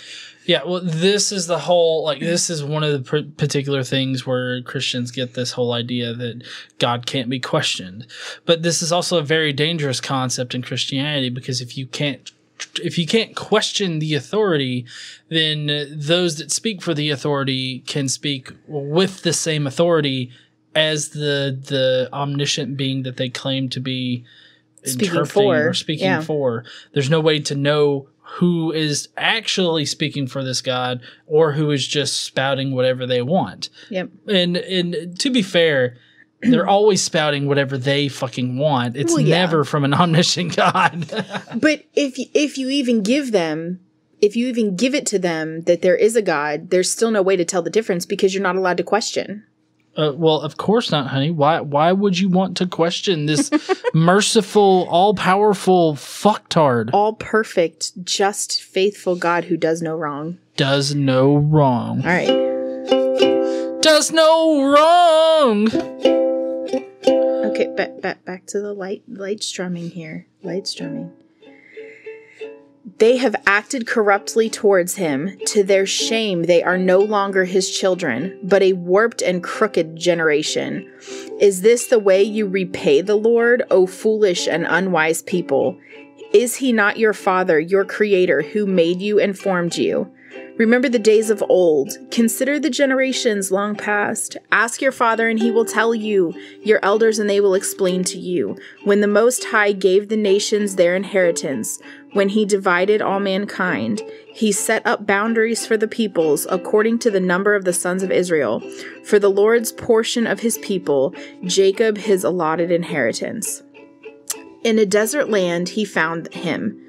Yeah, 0.46 0.62
well, 0.64 0.80
this 0.82 1.30
is 1.30 1.46
the 1.46 1.58
whole 1.58 2.04
like 2.04 2.20
this 2.20 2.48
is 2.48 2.64
one 2.64 2.82
of 2.82 2.92
the 2.92 3.00
pr- 3.00 3.30
particular 3.36 3.82
things 3.82 4.26
where 4.26 4.62
Christians 4.62 5.10
get 5.10 5.34
this 5.34 5.52
whole 5.52 5.72
idea 5.72 6.14
that 6.14 6.42
God 6.78 7.04
can't 7.04 7.28
be 7.28 7.38
questioned. 7.38 8.06
But 8.46 8.62
this 8.62 8.80
is 8.80 8.90
also 8.90 9.18
a 9.18 9.22
very 9.22 9.52
dangerous 9.52 10.00
concept 10.00 10.54
in 10.54 10.62
Christianity 10.62 11.28
because 11.28 11.60
if 11.60 11.76
you 11.76 11.86
can't 11.86 12.32
if 12.82 12.98
you 12.98 13.06
can't 13.06 13.36
question 13.36 13.98
the 13.98 14.14
authority, 14.14 14.86
then 15.28 15.66
those 15.90 16.38
that 16.38 16.50
speak 16.50 16.82
for 16.82 16.94
the 16.94 17.10
authority 17.10 17.80
can 17.80 18.08
speak 18.08 18.52
with 18.66 19.22
the 19.22 19.32
same 19.32 19.66
authority 19.66 20.30
as 20.74 21.10
the 21.10 21.58
the 21.66 22.08
omniscient 22.12 22.76
being 22.76 23.02
that 23.02 23.16
they 23.16 23.28
claim 23.28 23.68
to 23.70 23.80
be 23.80 24.24
Speaking 24.84 25.08
interpreting 25.08 25.50
for, 25.50 25.68
or 25.68 25.74
speaking 25.74 26.06
yeah. 26.06 26.20
for. 26.20 26.64
There's 26.92 27.10
no 27.10 27.20
way 27.20 27.40
to 27.40 27.54
know 27.54 28.08
who 28.36 28.72
is 28.72 29.08
actually 29.16 29.86
speaking 29.86 30.26
for 30.26 30.44
this 30.44 30.60
God 30.60 31.00
or 31.26 31.52
who 31.52 31.70
is 31.70 31.86
just 31.86 32.20
spouting 32.20 32.74
whatever 32.74 33.06
they 33.06 33.22
want. 33.22 33.70
Yep. 33.90 34.10
And 34.28 34.56
and 34.56 35.18
to 35.18 35.30
be 35.30 35.42
fair, 35.42 35.96
they're 36.42 36.66
always 36.68 37.02
spouting 37.02 37.46
whatever 37.48 37.76
they 37.78 38.08
fucking 38.08 38.58
want. 38.58 38.96
It's 38.96 39.12
Well, 39.12 39.20
yeah. 39.20 39.38
never 39.38 39.64
from 39.64 39.84
an 39.84 39.94
omniscient 40.02 40.56
God. 40.56 41.06
But 41.60 41.84
if 41.94 42.14
if 42.34 42.56
you 42.58 42.68
even 42.70 43.02
give 43.02 43.32
them, 43.32 43.80
if 44.20 44.36
you 44.36 44.46
even 44.48 44.76
give 44.76 44.94
it 44.94 45.06
to 45.06 45.18
them 45.18 45.62
that 45.62 45.82
there 45.82 45.96
is 45.96 46.14
a 46.16 46.22
God, 46.22 46.70
there's 46.70 46.90
still 46.90 47.10
no 47.10 47.22
way 47.22 47.36
to 47.36 47.44
tell 47.44 47.62
the 47.62 47.70
difference 47.70 48.06
because 48.06 48.34
you're 48.34 48.42
not 48.42 48.56
allowed 48.56 48.76
to 48.78 48.82
question. 48.84 49.44
uh, 49.96 50.12
well, 50.14 50.40
of 50.40 50.56
course 50.56 50.92
not, 50.92 51.08
honey. 51.08 51.30
Why 51.32 51.60
why 51.60 51.90
would 51.92 52.18
you 52.20 52.28
want 52.28 52.56
to 52.58 52.66
question 52.66 53.26
this 53.26 53.50
merciful, 53.94 54.86
all 54.90 55.14
powerful 55.14 55.94
fucktard? 55.94 56.90
All 56.92 57.14
perfect, 57.14 58.04
just, 58.04 58.62
faithful 58.62 59.16
God 59.16 59.44
who 59.44 59.56
does 59.56 59.82
no 59.82 59.96
wrong. 59.96 60.38
Does 60.56 60.94
no 60.94 61.36
wrong. 61.36 62.00
All 62.02 62.06
right. 62.06 62.46
Does 63.82 64.10
no 64.12 64.70
wrong. 64.72 66.27
Okay, 67.58 67.74
back 67.74 68.00
back 68.00 68.24
back 68.24 68.46
to 68.46 68.60
the 68.60 68.72
light 68.72 69.02
light 69.08 69.42
strumming 69.42 69.90
here. 69.90 70.26
Light 70.44 70.68
strumming. 70.68 71.10
They 72.98 73.16
have 73.16 73.34
acted 73.48 73.84
corruptly 73.84 74.48
towards 74.48 74.94
him. 74.94 75.36
To 75.46 75.64
their 75.64 75.84
shame, 75.84 76.44
they 76.44 76.62
are 76.62 76.78
no 76.78 77.00
longer 77.00 77.44
his 77.46 77.68
children, 77.76 78.38
but 78.44 78.62
a 78.62 78.74
warped 78.74 79.22
and 79.22 79.42
crooked 79.42 79.96
generation. 79.96 80.88
Is 81.40 81.62
this 81.62 81.88
the 81.88 81.98
way 81.98 82.22
you 82.22 82.46
repay 82.46 83.00
the 83.00 83.16
Lord, 83.16 83.64
O 83.72 83.88
foolish 83.88 84.46
and 84.46 84.64
unwise 84.64 85.22
people? 85.22 85.76
Is 86.32 86.54
he 86.54 86.72
not 86.72 86.96
your 86.96 87.12
father, 87.12 87.58
your 87.58 87.84
creator, 87.84 88.42
who 88.42 88.66
made 88.66 89.02
you 89.02 89.18
and 89.18 89.36
formed 89.36 89.76
you? 89.76 90.12
Remember 90.58 90.88
the 90.88 90.98
days 90.98 91.30
of 91.30 91.42
old. 91.48 91.96
Consider 92.10 92.58
the 92.58 92.68
generations 92.68 93.52
long 93.52 93.76
past. 93.76 94.36
Ask 94.50 94.82
your 94.82 94.90
father, 94.90 95.28
and 95.28 95.38
he 95.38 95.52
will 95.52 95.64
tell 95.64 95.94
you, 95.94 96.34
your 96.64 96.80
elders, 96.82 97.20
and 97.20 97.30
they 97.30 97.40
will 97.40 97.54
explain 97.54 98.02
to 98.04 98.18
you. 98.18 98.56
When 98.82 99.00
the 99.00 99.06
Most 99.06 99.44
High 99.44 99.70
gave 99.70 100.08
the 100.08 100.16
nations 100.16 100.74
their 100.74 100.96
inheritance, 100.96 101.78
when 102.12 102.30
he 102.30 102.44
divided 102.44 103.00
all 103.00 103.20
mankind, 103.20 104.02
he 104.34 104.50
set 104.50 104.84
up 104.84 105.06
boundaries 105.06 105.64
for 105.64 105.76
the 105.76 105.86
peoples 105.86 106.44
according 106.50 106.98
to 107.00 107.10
the 107.12 107.20
number 107.20 107.54
of 107.54 107.64
the 107.64 107.72
sons 107.72 108.02
of 108.02 108.10
Israel. 108.10 108.60
For 109.04 109.20
the 109.20 109.30
Lord's 109.30 109.70
portion 109.70 110.26
of 110.26 110.40
his 110.40 110.58
people, 110.58 111.14
Jacob 111.44 111.96
his 111.96 112.24
allotted 112.24 112.72
inheritance. 112.72 113.62
In 114.64 114.80
a 114.80 114.86
desert 114.86 115.30
land, 115.30 115.68
he 115.68 115.84
found 115.84 116.34
him 116.34 116.84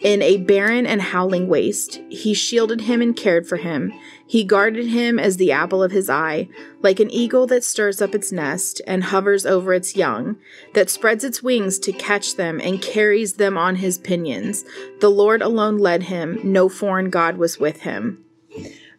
in 0.00 0.22
a 0.22 0.36
barren 0.36 0.86
and 0.86 1.02
howling 1.02 1.48
waste. 1.48 2.00
He 2.08 2.34
shielded 2.34 2.82
him 2.82 3.02
and 3.02 3.16
cared 3.16 3.46
for 3.46 3.56
him. 3.56 3.92
He 4.26 4.44
guarded 4.44 4.86
him 4.86 5.18
as 5.18 5.36
the 5.36 5.52
apple 5.52 5.82
of 5.82 5.90
his 5.90 6.08
eye, 6.08 6.48
like 6.82 7.00
an 7.00 7.10
eagle 7.10 7.46
that 7.48 7.64
stirs 7.64 8.00
up 8.00 8.14
its 8.14 8.30
nest 8.30 8.80
and 8.86 9.04
hovers 9.04 9.44
over 9.44 9.72
its 9.72 9.96
young, 9.96 10.36
that 10.74 10.90
spreads 10.90 11.24
its 11.24 11.42
wings 11.42 11.78
to 11.80 11.92
catch 11.92 12.36
them 12.36 12.60
and 12.60 12.82
carries 12.82 13.34
them 13.34 13.58
on 13.58 13.76
his 13.76 13.98
pinions. 13.98 14.64
The 15.00 15.10
Lord 15.10 15.42
alone 15.42 15.78
led 15.78 16.04
him, 16.04 16.38
no 16.44 16.68
foreign 16.68 17.10
God 17.10 17.36
was 17.36 17.58
with 17.58 17.80
him. 17.80 18.24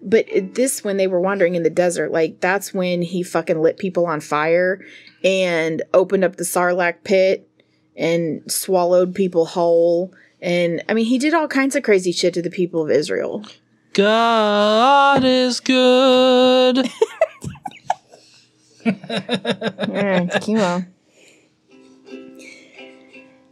But 0.01 0.27
this, 0.53 0.83
when 0.83 0.97
they 0.97 1.07
were 1.07 1.19
wandering 1.19 1.55
in 1.55 1.63
the 1.63 1.69
desert, 1.69 2.11
like 2.11 2.39
that's 2.39 2.73
when 2.73 3.01
he 3.01 3.21
fucking 3.21 3.61
lit 3.61 3.77
people 3.77 4.05
on 4.05 4.21
fire 4.21 4.81
and 5.23 5.81
opened 5.93 6.23
up 6.23 6.37
the 6.37 6.45
Sarlacc 6.45 7.03
pit 7.03 7.49
and 7.97 8.49
swallowed 8.49 9.13
people 9.13 9.45
whole. 9.45 10.13
And 10.41 10.83
I 10.87 10.93
mean, 10.93 11.05
he 11.05 11.17
did 11.17 11.33
all 11.33 11.47
kinds 11.47 11.75
of 11.75 11.83
crazy 11.83 12.11
shit 12.11 12.33
to 12.35 12.41
the 12.41 12.49
people 12.49 12.83
of 12.83 12.91
Israel. 12.91 13.45
God 13.93 15.23
is 15.23 15.59
good. 15.59 16.89
Mm, 18.89 20.31
chemo. 20.41 20.87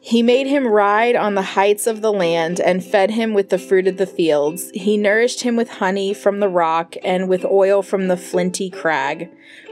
He 0.08 0.24
made 0.24 0.48
him 0.48 0.66
ride 0.66 1.18
on 1.18 1.36
the 1.36 1.42
heights 1.42 1.86
of 1.86 2.02
the 2.02 2.14
land 2.14 2.62
and 2.62 2.82
fed 2.82 3.12
him 3.12 3.34
with 3.34 3.50
the 3.50 3.58
fruit 3.58 3.88
of 3.88 3.98
the 3.98 4.08
fields. 4.08 4.72
He 4.74 4.96
nourished 4.96 5.42
him 5.42 5.58
with 5.58 5.70
honey 5.70 6.14
from 6.14 6.40
the 6.40 6.48
rock 6.48 6.96
and 7.04 7.28
with 7.28 7.44
oil 7.44 7.82
from 7.82 8.08
the 8.08 8.16
flinty 8.16 8.70
crag, 8.70 9.30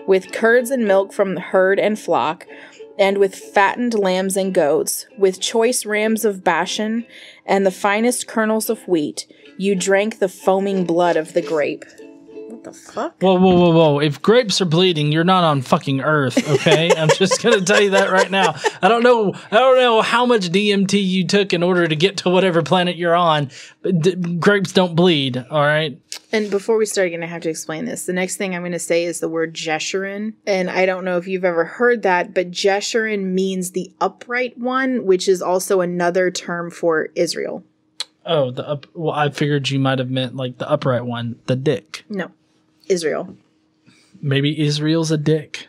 with 0.08 0.34
curds 0.34 0.71
and 0.71 0.86
milk 0.86 1.13
from 1.13 1.36
the 1.36 1.41
herd 1.41 1.80
and 1.80 1.97
flock, 1.97 2.45
and 2.98 3.18
with 3.18 3.36
fattened 3.36 3.94
lambs 3.94 4.38
and 4.38 4.54
goats, 4.54 5.06
with 5.18 5.40
choice 5.40 5.86
rams 5.86 6.26
of 6.26 6.44
Bashan 6.44 7.06
and 7.46 7.66
the 7.66 7.72
finest 7.72 8.28
kernels 8.28 8.70
of 8.70 8.88
wheat. 8.88 9.28
You 9.58 9.76
drank 9.76 10.20
the 10.20 10.30
foaming 10.30 10.86
blood 10.86 11.18
of 11.18 11.34
the 11.34 11.42
grape. 11.42 11.86
What 12.56 12.63
the 12.63 12.72
fuck? 12.72 13.22
Whoa, 13.22 13.34
whoa, 13.38 13.54
whoa, 13.54 13.72
whoa. 13.72 14.00
If 14.00 14.22
grapes 14.22 14.62
are 14.62 14.65
bleeding, 14.65 15.12
you're 15.12 15.26
not 15.26 15.44
on 15.44 15.62
fucking 15.62 16.00
Earth, 16.00 16.38
okay? 16.50 16.89
I'm 16.98 17.10
just 17.10 17.44
gonna 17.44 17.60
tell 17.60 17.82
you 17.82 17.89
that 17.89 18.13
right 18.13 18.32
now. 18.32 18.56
I 18.82 18.88
don't 18.88 19.04
know 19.04 19.34
I 19.52 19.58
don't 19.58 19.76
know 19.76 20.02
how 20.02 20.26
much 20.26 20.44
DMT 20.44 21.06
you 21.06 21.28
took 21.28 21.52
in 21.52 21.63
order 21.63 21.86
to 21.86 21.96
get 21.98 22.15
to 22.20 22.30
whatever 22.30 22.63
planet 22.63 22.96
you're 22.96 23.13
on, 23.13 23.52
but 23.82 24.00
d- 24.00 24.15
grapes 24.15 24.72
don't 24.72 24.96
bleed, 24.96 25.36
all 25.52 25.65
right? 25.65 26.00
And 26.32 26.50
before 26.50 26.78
we 26.78 26.86
start, 26.86 27.12
you're 27.12 27.20
gonna 27.20 27.30
have 27.30 27.41
to 27.41 27.50
explain 27.50 27.84
this. 27.84 28.06
The 28.06 28.13
next 28.13 28.38
thing 28.38 28.56
I'm 28.56 28.63
gonna 28.63 28.80
say 28.80 29.04
is 29.04 29.20
the 29.20 29.28
word 29.28 29.54
Jeshurun, 29.54 30.36
and 30.48 30.70
I 30.70 30.86
don't 30.86 31.04
know 31.04 31.18
if 31.18 31.28
you've 31.28 31.44
ever 31.44 31.65
heard 31.65 32.04
that, 32.04 32.34
but 32.34 32.52
Jeshurun 32.52 33.34
means 33.34 33.72
the 33.72 33.91
upright 34.00 34.58
one, 34.58 35.06
which 35.06 35.28
is 35.28 35.41
also 35.41 35.82
another 35.82 36.32
term 36.32 36.72
for 36.72 37.10
Israel. 37.15 37.65
Oh, 38.26 38.50
the 38.50 38.68
up 38.68 38.86
well, 38.94 39.13
I 39.13 39.30
figured 39.30 39.70
you 39.70 39.80
might 39.80 40.00
have 40.00 40.10
meant 40.10 40.38
like 40.38 40.58
the 40.58 40.70
upright 40.70 41.06
one, 41.06 41.36
the 41.48 41.56
dick. 41.58 42.06
No, 42.10 42.32
Israel. 42.88 43.36
Maybe 44.21 44.60
Israel's 44.60 45.12
a 45.12 45.17
dick. 45.17 45.67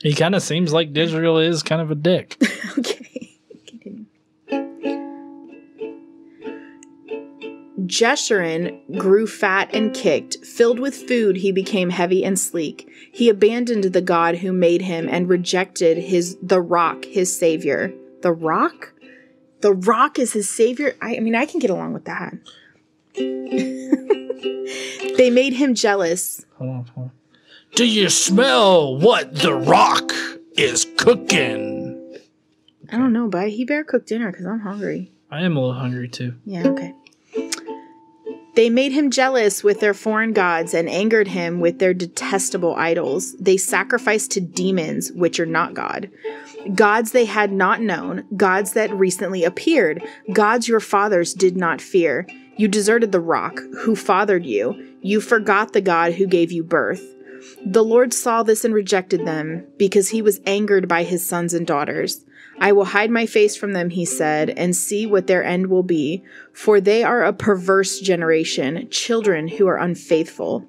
He 0.00 0.14
kind 0.14 0.34
of 0.34 0.42
seems 0.42 0.72
like 0.72 0.96
Israel 0.96 1.38
is 1.38 1.62
kind 1.62 1.80
of 1.80 1.90
a 1.90 1.94
dick. 1.94 2.36
Okay. 2.76 3.38
Continue. 3.68 4.06
Jeshurun 7.86 8.98
grew 8.98 9.26
fat 9.26 9.70
and 9.72 9.94
kicked. 9.94 10.44
Filled 10.44 10.80
with 10.80 10.94
food, 10.94 11.36
he 11.36 11.52
became 11.52 11.90
heavy 11.90 12.24
and 12.24 12.38
sleek. 12.38 12.90
He 13.12 13.28
abandoned 13.28 13.84
the 13.84 14.00
God 14.00 14.38
who 14.38 14.52
made 14.52 14.82
him 14.82 15.08
and 15.08 15.28
rejected 15.28 15.98
his 15.98 16.36
the 16.42 16.60
rock, 16.60 17.04
his 17.04 17.36
savior. 17.36 17.92
The 18.22 18.32
rock? 18.32 18.92
The 19.60 19.72
rock 19.72 20.18
is 20.18 20.32
his 20.32 20.50
savior? 20.50 20.96
I, 21.00 21.16
I 21.16 21.20
mean, 21.20 21.34
I 21.34 21.46
can 21.46 21.60
get 21.60 21.70
along 21.70 21.92
with 21.92 22.06
that. 22.06 22.34
they 25.16 25.30
made 25.30 25.54
him 25.54 25.74
jealous. 25.74 26.44
Hold 26.58 26.70
on, 26.70 26.84
hold 26.94 27.06
on. 27.06 27.10
Do 27.74 27.86
you 27.86 28.08
smell 28.08 28.96
what 28.96 29.34
the 29.34 29.54
rock 29.54 30.12
is 30.56 30.86
cooking? 30.96 32.18
I 32.90 32.98
don't 32.98 33.12
know, 33.12 33.28
but 33.28 33.48
he 33.48 33.64
better 33.64 33.84
cook 33.84 34.06
dinner 34.06 34.30
because 34.30 34.46
I'm 34.46 34.60
hungry. 34.60 35.10
I 35.30 35.42
am 35.42 35.56
a 35.56 35.60
little 35.60 35.74
hungry 35.74 36.08
too. 36.08 36.34
Yeah, 36.44 36.68
okay. 36.68 36.94
They 38.54 38.70
made 38.70 38.92
him 38.92 39.10
jealous 39.10 39.64
with 39.64 39.80
their 39.80 39.94
foreign 39.94 40.32
gods 40.32 40.74
and 40.74 40.88
angered 40.88 41.26
him 41.26 41.58
with 41.58 41.80
their 41.80 41.92
detestable 41.92 42.76
idols. 42.76 43.34
They 43.38 43.56
sacrificed 43.56 44.30
to 44.32 44.40
demons, 44.40 45.10
which 45.10 45.40
are 45.40 45.46
not 45.46 45.74
God. 45.74 46.08
Gods 46.72 47.10
they 47.10 47.24
had 47.24 47.50
not 47.50 47.80
known, 47.80 48.24
gods 48.36 48.74
that 48.74 48.94
recently 48.94 49.42
appeared, 49.42 50.04
gods 50.32 50.68
your 50.68 50.78
fathers 50.78 51.34
did 51.34 51.56
not 51.56 51.80
fear. 51.80 52.28
You 52.56 52.68
deserted 52.68 53.10
the 53.10 53.20
rock, 53.20 53.60
who 53.80 53.96
fathered 53.96 54.46
you. 54.46 54.96
You 55.02 55.20
forgot 55.20 55.72
the 55.72 55.80
God 55.80 56.14
who 56.14 56.26
gave 56.26 56.52
you 56.52 56.62
birth. 56.62 57.14
The 57.66 57.84
Lord 57.84 58.14
saw 58.14 58.42
this 58.42 58.64
and 58.64 58.72
rejected 58.72 59.26
them, 59.26 59.66
because 59.76 60.10
he 60.10 60.22
was 60.22 60.40
angered 60.46 60.86
by 60.86 61.02
his 61.02 61.26
sons 61.26 61.52
and 61.52 61.66
daughters. 61.66 62.24
I 62.60 62.72
will 62.72 62.84
hide 62.84 63.10
my 63.10 63.26
face 63.26 63.56
from 63.56 63.72
them, 63.72 63.90
he 63.90 64.04
said, 64.04 64.50
and 64.50 64.76
see 64.76 65.04
what 65.04 65.26
their 65.26 65.42
end 65.42 65.66
will 65.66 65.82
be, 65.82 66.22
for 66.52 66.80
they 66.80 67.02
are 67.02 67.24
a 67.24 67.32
perverse 67.32 67.98
generation, 67.98 68.88
children 68.90 69.48
who 69.48 69.66
are 69.66 69.76
unfaithful. 69.76 70.64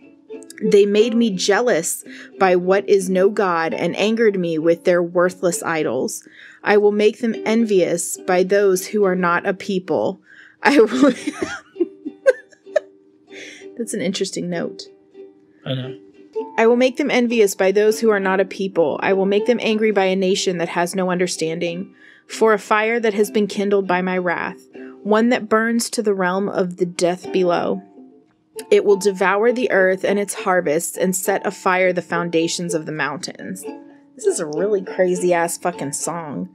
They 0.61 0.85
made 0.85 1.15
me 1.15 1.29
jealous 1.29 2.03
by 2.39 2.55
what 2.55 2.87
is 2.89 3.09
no 3.09 3.29
God 3.29 3.73
and 3.73 3.95
angered 3.95 4.39
me 4.39 4.57
with 4.57 4.85
their 4.85 5.03
worthless 5.03 5.61
idols. 5.61 6.27
I 6.63 6.77
will 6.77 6.91
make 6.91 7.19
them 7.19 7.35
envious 7.45 8.17
by 8.17 8.43
those 8.43 8.87
who 8.87 9.03
are 9.03 9.15
not 9.15 9.45
a 9.45 9.53
people. 9.53 10.19
I 10.63 10.79
will. 10.79 11.13
That's 13.77 13.93
an 13.93 14.01
interesting 14.01 14.49
note. 14.49 14.83
I 15.65 15.73
know. 15.73 15.99
I 16.57 16.67
will 16.67 16.75
make 16.75 16.97
them 16.97 17.11
envious 17.11 17.55
by 17.55 17.71
those 17.71 17.99
who 17.99 18.09
are 18.09 18.19
not 18.19 18.39
a 18.39 18.45
people. 18.45 18.99
I 19.01 19.13
will 19.13 19.25
make 19.25 19.45
them 19.45 19.59
angry 19.61 19.91
by 19.91 20.05
a 20.05 20.15
nation 20.15 20.57
that 20.57 20.69
has 20.69 20.95
no 20.95 21.09
understanding. 21.09 21.93
For 22.27 22.53
a 22.53 22.59
fire 22.59 22.99
that 22.99 23.13
has 23.13 23.29
been 23.29 23.47
kindled 23.47 23.87
by 23.87 24.01
my 24.01 24.17
wrath, 24.17 24.59
one 25.03 25.29
that 25.29 25.49
burns 25.49 25.89
to 25.91 26.01
the 26.01 26.13
realm 26.13 26.49
of 26.49 26.77
the 26.77 26.85
death 26.85 27.31
below. 27.31 27.83
It 28.71 28.85
will 28.85 28.97
devour 28.97 29.51
the 29.51 29.69
earth 29.71 30.03
and 30.03 30.17
its 30.17 30.33
harvests 30.33 30.97
and 30.97 31.15
set 31.15 31.45
afire 31.45 31.93
the 31.93 32.01
foundations 32.01 32.73
of 32.73 32.85
the 32.85 32.91
mountains. 32.91 33.63
This 34.15 34.25
is 34.25 34.39
a 34.39 34.45
really 34.45 34.81
crazy 34.81 35.33
ass 35.33 35.57
fucking 35.57 35.91
song. 35.91 36.49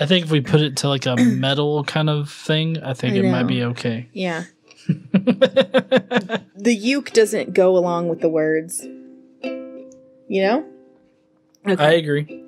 I 0.00 0.06
think 0.06 0.24
if 0.24 0.30
we 0.30 0.40
put 0.40 0.60
it 0.60 0.76
to 0.78 0.88
like 0.88 1.06
a 1.06 1.16
metal 1.16 1.84
kind 1.84 2.08
of 2.08 2.30
thing, 2.30 2.82
I 2.82 2.94
think 2.94 3.14
I 3.14 3.18
it 3.18 3.30
might 3.30 3.48
be 3.48 3.64
okay. 3.64 4.08
Yeah. 4.12 4.44
the 4.88 6.74
uke 6.74 7.12
doesn't 7.12 7.54
go 7.54 7.76
along 7.76 8.08
with 8.08 8.20
the 8.20 8.28
words. 8.28 8.82
You 10.28 10.42
know? 10.42 10.66
I 11.66 11.92
agree. 11.92 12.44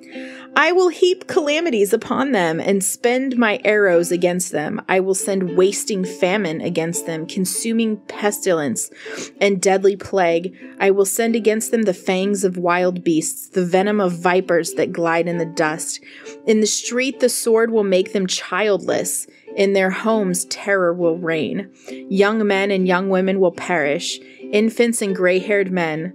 I 0.55 0.73
will 0.73 0.89
heap 0.89 1.27
calamities 1.27 1.93
upon 1.93 2.33
them 2.33 2.59
and 2.59 2.83
spend 2.83 3.37
my 3.37 3.61
arrows 3.63 4.11
against 4.11 4.51
them. 4.51 4.81
I 4.89 4.99
will 4.99 5.15
send 5.15 5.55
wasting 5.55 6.03
famine 6.03 6.59
against 6.59 7.05
them, 7.05 7.25
consuming 7.25 7.97
pestilence 8.07 8.91
and 9.39 9.61
deadly 9.61 9.95
plague. 9.95 10.53
I 10.79 10.91
will 10.91 11.05
send 11.05 11.35
against 11.37 11.71
them 11.71 11.83
the 11.83 11.93
fangs 11.93 12.43
of 12.43 12.57
wild 12.57 13.03
beasts, 13.03 13.47
the 13.47 13.65
venom 13.65 14.01
of 14.01 14.11
vipers 14.11 14.73
that 14.73 14.91
glide 14.91 15.27
in 15.27 15.37
the 15.37 15.45
dust. 15.45 16.01
In 16.45 16.59
the 16.59 16.67
street, 16.67 17.21
the 17.21 17.29
sword 17.29 17.71
will 17.71 17.85
make 17.85 18.11
them 18.11 18.27
childless. 18.27 19.27
In 19.55 19.73
their 19.73 19.89
homes, 19.89 20.45
terror 20.45 20.93
will 20.93 21.17
reign. 21.17 21.69
Young 21.89 22.45
men 22.45 22.71
and 22.71 22.87
young 22.87 23.09
women 23.09 23.39
will 23.39 23.51
perish, 23.51 24.19
infants 24.51 25.01
and 25.01 25.15
gray 25.15 25.39
haired 25.39 25.71
men. 25.71 26.13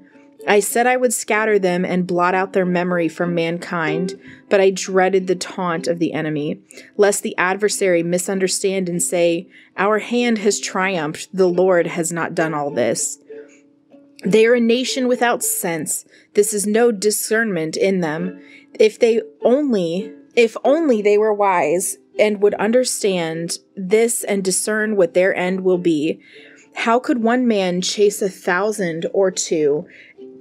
I 0.49 0.61
said 0.61 0.87
I 0.87 0.97
would 0.97 1.13
scatter 1.13 1.59
them 1.59 1.85
and 1.85 2.07
blot 2.07 2.35
out 2.35 2.53
their 2.53 2.65
memory 2.65 3.09
from 3.09 3.35
mankind, 3.35 4.19
but 4.49 4.61
I 4.61 4.71
dreaded 4.71 5.27
the 5.27 5.35
taunt 5.35 5.89
of 5.89 5.99
the 5.99 6.13
enemy, 6.13 6.61
lest 6.97 7.23
the 7.23 7.37
adversary 7.37 8.03
misunderstand 8.03 8.89
and 8.89 9.03
say, 9.03 9.49
Our 9.77 9.99
hand 9.99 10.39
has 10.39 10.61
triumphed, 10.61 11.29
the 11.33 11.49
Lord 11.49 11.89
has 11.89 12.13
not 12.13 12.35
done 12.35 12.55
all 12.55 12.71
this. 12.71 13.19
They 14.25 14.47
are 14.47 14.55
a 14.55 14.61
nation 14.61 15.09
without 15.09 15.43
sense. 15.43 16.05
This 16.35 16.55
is 16.55 16.67
no 16.67 16.93
discernment 16.93 17.77
in 17.77 18.01
them. 18.01 18.41
If 18.79 18.99
they 18.99 19.23
only, 19.43 20.13
if 20.37 20.57
only 20.65 21.03
they 21.03 21.19
were 21.19 21.35
wise 21.35 21.99
and 22.19 22.43
would 22.43 22.55
understand 22.55 23.59
this 23.77 24.25
and 24.25 24.43
discern 24.43 24.97
what 24.97 25.15
their 25.15 25.35
end 25.35 25.61
will 25.61 25.79
be. 25.79 26.21
How 26.75 26.99
could 26.99 27.23
one 27.23 27.47
man 27.47 27.81
chase 27.81 28.21
a 28.21 28.29
thousand 28.29 29.07
or 29.13 29.31
two, 29.31 29.87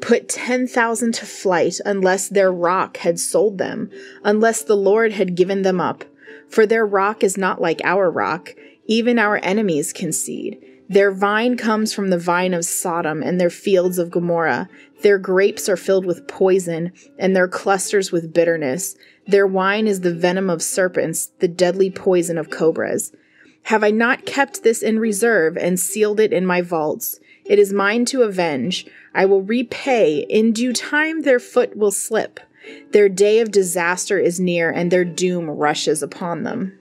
put 0.02 0.28
10,000 0.28 1.14
to 1.14 1.26
flight 1.26 1.80
unless 1.86 2.28
their 2.28 2.52
rock 2.52 2.98
had 2.98 3.20
sold 3.20 3.58
them, 3.58 3.90
unless 4.24 4.64
the 4.64 4.76
Lord 4.76 5.14
had 5.14 5.36
given 5.36 5.62
them 5.62 5.80
up? 5.80 6.04
For 6.50 6.66
their 6.66 6.86
rock 6.86 7.24
is 7.24 7.38
not 7.38 7.62
like 7.62 7.82
our 7.84 8.12
rock, 8.12 8.54
even 8.86 9.18
our 9.18 9.40
enemies 9.44 9.94
concede. 9.94 10.62
Their 10.88 11.12
vine 11.12 11.58
comes 11.58 11.94
from 11.94 12.10
the 12.10 12.20
vine 12.20 12.54
of 12.54 12.64
Sodom 12.66 13.24
and 13.24 13.42
their 13.42 13.50
fields 13.50 13.98
of 13.98 14.12
Gomorrah. 14.12 14.70
Their 15.02 15.18
grapes 15.18 15.68
are 15.68 15.78
filled 15.78 16.06
with 16.06 16.28
poison 16.28 16.92
and 17.18 17.36
their 17.36 17.48
clusters 17.48 18.12
with 18.12 18.34
bitterness. 18.34 18.96
Their 19.28 19.48
wine 19.48 19.88
is 19.88 20.02
the 20.02 20.14
venom 20.14 20.50
of 20.50 20.62
serpents, 20.62 21.32
the 21.40 21.48
deadly 21.48 21.90
poison 21.90 22.38
of 22.38 22.50
cobras. 22.50 23.12
Have 23.64 23.84
I 23.84 23.90
not 23.90 24.26
kept 24.26 24.62
this 24.62 24.84
in 24.84 25.00
reserve 25.00 25.58
and 25.58 25.80
sealed 25.80 26.20
it 26.20 26.32
in 26.32 26.46
my 26.46 26.62
vaults? 26.62 27.20
It 27.46 27.58
is 27.58 27.74
mine 27.74 28.06
to 28.06 28.22
avenge. 28.22 28.86
I 29.14 29.26
will 29.26 29.42
repay. 29.42 30.26
In 30.30 30.52
due 30.52 30.74
time, 30.74 31.22
their 31.22 31.40
foot 31.40 31.76
will 31.76 31.92
slip. 31.92 32.40
Their 32.92 33.10
day 33.10 33.40
of 33.40 33.52
disaster 33.52 34.20
is 34.20 34.40
near, 34.40 34.70
and 34.70 34.92
their 34.92 35.06
doom 35.06 35.50
rushes 35.50 36.04
upon 36.04 36.44
them. 36.44 36.78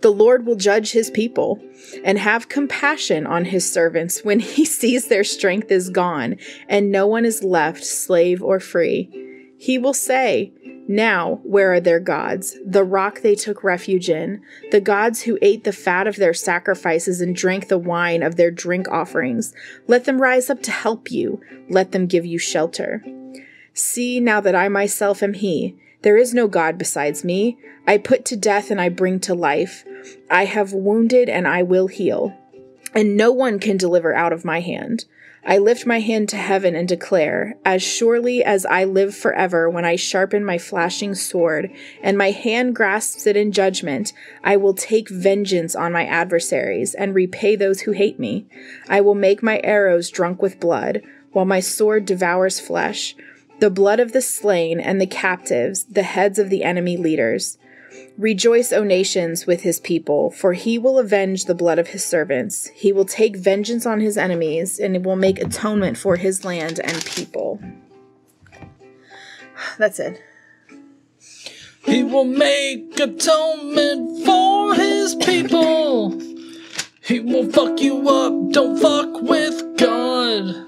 The 0.00 0.10
Lord 0.10 0.46
will 0.46 0.56
judge 0.56 0.92
his 0.92 1.10
people 1.10 1.62
and 2.04 2.18
have 2.18 2.48
compassion 2.48 3.26
on 3.26 3.46
his 3.46 3.70
servants 3.70 4.24
when 4.24 4.40
he 4.40 4.64
sees 4.78 5.08
their 5.08 5.24
strength 5.24 5.70
is 5.70 5.90
gone 5.90 6.36
and 6.68 6.90
no 6.90 7.06
one 7.06 7.24
is 7.24 7.42
left, 7.42 7.84
slave 7.84 8.42
or 8.42 8.60
free. 8.60 9.25
He 9.58 9.78
will 9.78 9.94
say, 9.94 10.52
Now, 10.86 11.40
where 11.42 11.72
are 11.72 11.80
their 11.80 12.00
gods, 12.00 12.56
the 12.64 12.84
rock 12.84 13.20
they 13.20 13.34
took 13.34 13.64
refuge 13.64 14.08
in, 14.10 14.42
the 14.70 14.80
gods 14.80 15.22
who 15.22 15.38
ate 15.40 15.64
the 15.64 15.72
fat 15.72 16.06
of 16.06 16.16
their 16.16 16.34
sacrifices 16.34 17.20
and 17.20 17.34
drank 17.34 17.68
the 17.68 17.78
wine 17.78 18.22
of 18.22 18.36
their 18.36 18.50
drink 18.50 18.88
offerings? 18.88 19.54
Let 19.86 20.04
them 20.04 20.20
rise 20.20 20.50
up 20.50 20.62
to 20.64 20.70
help 20.70 21.10
you, 21.10 21.40
let 21.68 21.92
them 21.92 22.06
give 22.06 22.26
you 22.26 22.38
shelter. 22.38 23.02
See 23.72 24.20
now 24.20 24.40
that 24.40 24.54
I 24.54 24.68
myself 24.68 25.22
am 25.22 25.34
He. 25.34 25.76
There 26.02 26.16
is 26.16 26.34
no 26.34 26.46
God 26.46 26.78
besides 26.78 27.24
me. 27.24 27.58
I 27.86 27.98
put 27.98 28.24
to 28.26 28.36
death 28.36 28.70
and 28.70 28.80
I 28.80 28.88
bring 28.88 29.20
to 29.20 29.34
life. 29.34 29.84
I 30.30 30.44
have 30.44 30.72
wounded 30.72 31.28
and 31.28 31.48
I 31.48 31.62
will 31.62 31.88
heal. 31.88 32.36
And 32.96 33.14
no 33.14 33.30
one 33.30 33.58
can 33.58 33.76
deliver 33.76 34.14
out 34.14 34.32
of 34.32 34.42
my 34.42 34.60
hand. 34.60 35.04
I 35.44 35.58
lift 35.58 35.84
my 35.84 36.00
hand 36.00 36.30
to 36.30 36.36
heaven 36.36 36.74
and 36.74 36.88
declare, 36.88 37.54
As 37.62 37.82
surely 37.82 38.42
as 38.42 38.64
I 38.64 38.84
live 38.84 39.14
forever, 39.14 39.68
when 39.68 39.84
I 39.84 39.96
sharpen 39.96 40.46
my 40.46 40.56
flashing 40.56 41.14
sword, 41.14 41.70
and 42.02 42.16
my 42.16 42.30
hand 42.30 42.74
grasps 42.74 43.26
it 43.26 43.36
in 43.36 43.52
judgment, 43.52 44.14
I 44.42 44.56
will 44.56 44.72
take 44.72 45.10
vengeance 45.10 45.76
on 45.76 45.92
my 45.92 46.06
adversaries, 46.06 46.94
and 46.94 47.14
repay 47.14 47.54
those 47.54 47.82
who 47.82 47.92
hate 47.92 48.18
me. 48.18 48.46
I 48.88 49.02
will 49.02 49.14
make 49.14 49.42
my 49.42 49.60
arrows 49.62 50.08
drunk 50.08 50.40
with 50.40 50.58
blood, 50.58 51.02
while 51.32 51.44
my 51.44 51.60
sword 51.60 52.06
devours 52.06 52.58
flesh 52.60 53.14
the 53.58 53.70
blood 53.70 54.00
of 54.00 54.12
the 54.12 54.20
slain 54.22 54.80
and 54.80 55.00
the 55.00 55.06
captives, 55.06 55.84
the 55.84 56.02
heads 56.02 56.38
of 56.38 56.50
the 56.50 56.62
enemy 56.62 56.96
leaders. 56.96 57.58
Rejoice, 58.18 58.72
O 58.72 58.82
nations, 58.82 59.46
with 59.46 59.62
his 59.62 59.80
people, 59.80 60.30
for 60.30 60.52
he 60.54 60.78
will 60.78 60.98
avenge 60.98 61.44
the 61.44 61.54
blood 61.54 61.78
of 61.78 61.88
his 61.88 62.04
servants. 62.04 62.68
He 62.68 62.92
will 62.92 63.04
take 63.04 63.36
vengeance 63.36 63.84
on 63.84 64.00
his 64.00 64.16
enemies, 64.16 64.78
and 64.78 65.04
will 65.04 65.16
make 65.16 65.38
atonement 65.38 65.98
for 65.98 66.16
his 66.16 66.44
land 66.44 66.80
and 66.80 67.04
people. 67.04 67.60
That's 69.78 69.98
it. 69.98 70.22
He 71.84 72.02
will 72.02 72.24
make 72.24 72.98
atonement 72.98 74.24
for 74.24 74.74
his 74.74 75.14
people. 75.14 76.20
He 77.02 77.20
will 77.20 77.50
fuck 77.50 77.80
you 77.80 78.08
up. 78.08 78.52
Don't 78.52 78.80
fuck 78.80 79.22
with 79.22 79.78
God 79.78 80.66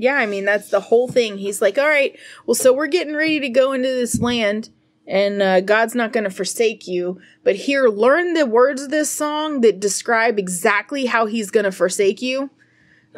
yeah, 0.00 0.14
I 0.14 0.26
mean 0.26 0.46
that's 0.46 0.70
the 0.70 0.80
whole 0.80 1.08
thing. 1.08 1.36
He's 1.36 1.60
like, 1.60 1.76
all 1.76 1.86
right, 1.86 2.18
well, 2.46 2.54
so 2.54 2.72
we're 2.72 2.86
getting 2.86 3.14
ready 3.14 3.38
to 3.40 3.48
go 3.50 3.72
into 3.72 3.88
this 3.88 4.18
land, 4.18 4.70
and 5.06 5.42
uh, 5.42 5.60
God's 5.60 5.94
not 5.94 6.12
going 6.12 6.24
to 6.24 6.30
forsake 6.30 6.86
you. 6.86 7.20
But 7.42 7.56
here, 7.56 7.88
learn 7.88 8.34
the 8.34 8.46
words 8.46 8.82
of 8.82 8.90
this 8.90 9.10
song 9.10 9.60
that 9.62 9.80
describe 9.80 10.38
exactly 10.38 11.06
how 11.06 11.26
He's 11.26 11.50
going 11.50 11.64
to 11.64 11.72
forsake 11.72 12.22
you, 12.22 12.50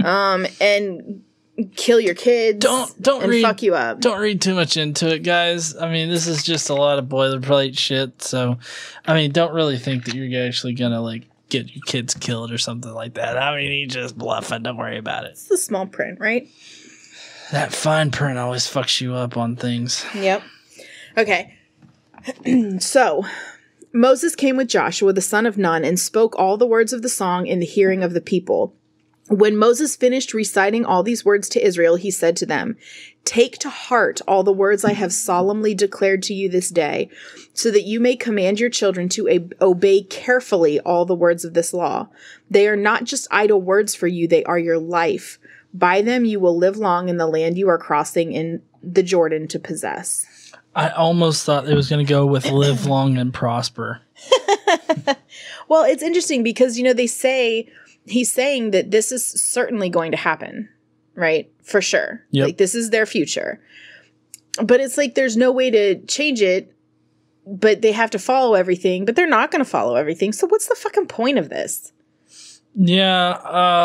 um, 0.04 0.46
and 0.60 1.22
kill 1.76 2.00
your 2.00 2.14
kids. 2.14 2.58
Don't 2.58 3.02
don't 3.02 3.22
and 3.22 3.30
read, 3.30 3.42
fuck 3.42 3.62
you 3.62 3.74
up. 3.74 4.00
Don't 4.00 4.20
read 4.20 4.40
too 4.40 4.54
much 4.54 4.76
into 4.76 5.12
it, 5.12 5.20
guys. 5.20 5.76
I 5.76 5.90
mean, 5.90 6.08
this 6.08 6.26
is 6.26 6.42
just 6.42 6.70
a 6.70 6.74
lot 6.74 6.98
of 6.98 7.06
boilerplate 7.06 7.76
shit. 7.76 8.22
So, 8.22 8.58
I 9.06 9.14
mean, 9.14 9.32
don't 9.32 9.54
really 9.54 9.78
think 9.78 10.04
that 10.04 10.14
you're 10.14 10.46
actually 10.46 10.74
gonna 10.74 11.00
like 11.00 11.24
get 11.48 11.74
your 11.74 11.82
kids 11.84 12.14
killed 12.14 12.50
or 12.50 12.58
something 12.58 12.92
like 12.92 13.14
that. 13.14 13.36
I 13.36 13.54
mean, 13.56 13.70
he 13.70 13.86
just 13.86 14.16
bluffing. 14.16 14.62
Don't 14.62 14.76
worry 14.78 14.98
about 14.98 15.24
it. 15.24 15.32
It's 15.32 15.48
the 15.48 15.58
small 15.58 15.86
print, 15.86 16.18
right? 16.18 16.48
That 17.50 17.74
fine 17.74 18.10
print 18.10 18.38
always 18.38 18.66
fucks 18.66 19.00
you 19.00 19.14
up 19.14 19.36
on 19.36 19.56
things. 19.56 20.06
Yep. 20.14 20.42
Okay. 21.18 21.54
so 22.78 23.24
Moses 23.92 24.34
came 24.34 24.56
with 24.56 24.68
Joshua, 24.68 25.12
the 25.12 25.20
son 25.20 25.46
of 25.46 25.58
Nun, 25.58 25.84
and 25.84 25.98
spoke 25.98 26.34
all 26.38 26.56
the 26.56 26.66
words 26.66 26.92
of 26.92 27.02
the 27.02 27.08
song 27.08 27.46
in 27.46 27.60
the 27.60 27.66
hearing 27.66 28.02
of 28.02 28.14
the 28.14 28.20
people. 28.20 28.74
When 29.28 29.56
Moses 29.56 29.96
finished 29.96 30.34
reciting 30.34 30.84
all 30.84 31.02
these 31.02 31.24
words 31.24 31.48
to 31.50 31.64
Israel, 31.64 31.96
he 31.96 32.10
said 32.10 32.36
to 32.36 32.46
them, 32.46 32.76
Take 33.24 33.56
to 33.58 33.70
heart 33.70 34.20
all 34.26 34.42
the 34.42 34.52
words 34.52 34.84
I 34.84 34.94
have 34.94 35.12
solemnly 35.12 35.74
declared 35.74 36.22
to 36.24 36.34
you 36.34 36.48
this 36.48 36.70
day, 36.70 37.08
so 37.54 37.70
that 37.70 37.84
you 37.84 38.00
may 38.00 38.16
command 38.16 38.58
your 38.58 38.68
children 38.68 39.08
to 39.10 39.48
obey 39.60 40.02
carefully 40.02 40.80
all 40.80 41.04
the 41.04 41.14
words 41.14 41.44
of 41.44 41.54
this 41.54 41.72
law. 41.72 42.08
They 42.50 42.66
are 42.66 42.76
not 42.76 43.04
just 43.04 43.28
idle 43.30 43.62
words 43.62 43.94
for 43.94 44.08
you, 44.08 44.26
they 44.26 44.44
are 44.44 44.58
your 44.58 44.78
life. 44.78 45.38
By 45.72 46.02
them 46.02 46.24
you 46.24 46.40
will 46.40 46.56
live 46.56 46.76
long 46.76 47.08
in 47.08 47.16
the 47.16 47.26
land 47.26 47.56
you 47.56 47.68
are 47.68 47.78
crossing 47.78 48.32
in 48.32 48.62
the 48.82 49.02
Jordan 49.02 49.46
to 49.48 49.58
possess. 49.58 50.26
I 50.74 50.90
almost 50.90 51.44
thought 51.44 51.68
it 51.68 51.74
was 51.74 51.88
going 51.88 52.04
to 52.04 52.10
go 52.10 52.26
with 52.26 52.50
live 52.50 52.86
long 52.86 53.18
and 53.18 53.32
prosper. 53.32 54.00
well, 55.68 55.84
it's 55.84 56.02
interesting 56.02 56.42
because, 56.42 56.78
you 56.78 56.84
know, 56.84 56.92
they 56.92 57.06
say 57.06 57.70
he's 58.06 58.30
saying 58.30 58.70
that 58.70 58.90
this 58.90 59.12
is 59.12 59.24
certainly 59.24 59.88
going 59.88 60.10
to 60.12 60.16
happen, 60.16 60.68
right? 61.14 61.50
For 61.62 61.80
sure. 61.80 62.24
Yep. 62.30 62.46
Like 62.46 62.56
this 62.58 62.74
is 62.74 62.90
their 62.90 63.06
future. 63.06 63.60
But 64.62 64.80
it's 64.80 64.98
like 64.98 65.14
there's 65.14 65.36
no 65.36 65.50
way 65.50 65.70
to 65.70 65.98
change 66.06 66.42
it, 66.42 66.74
but 67.46 67.82
they 67.82 67.92
have 67.92 68.10
to 68.10 68.18
follow 68.18 68.54
everything, 68.54 69.04
but 69.04 69.16
they're 69.16 69.26
not 69.26 69.50
going 69.50 69.64
to 69.64 69.70
follow 69.70 69.96
everything. 69.96 70.32
So 70.32 70.46
what's 70.46 70.68
the 70.68 70.74
fucking 70.74 71.06
point 71.06 71.38
of 71.38 71.48
this? 71.48 71.92
Yeah, 72.74 73.32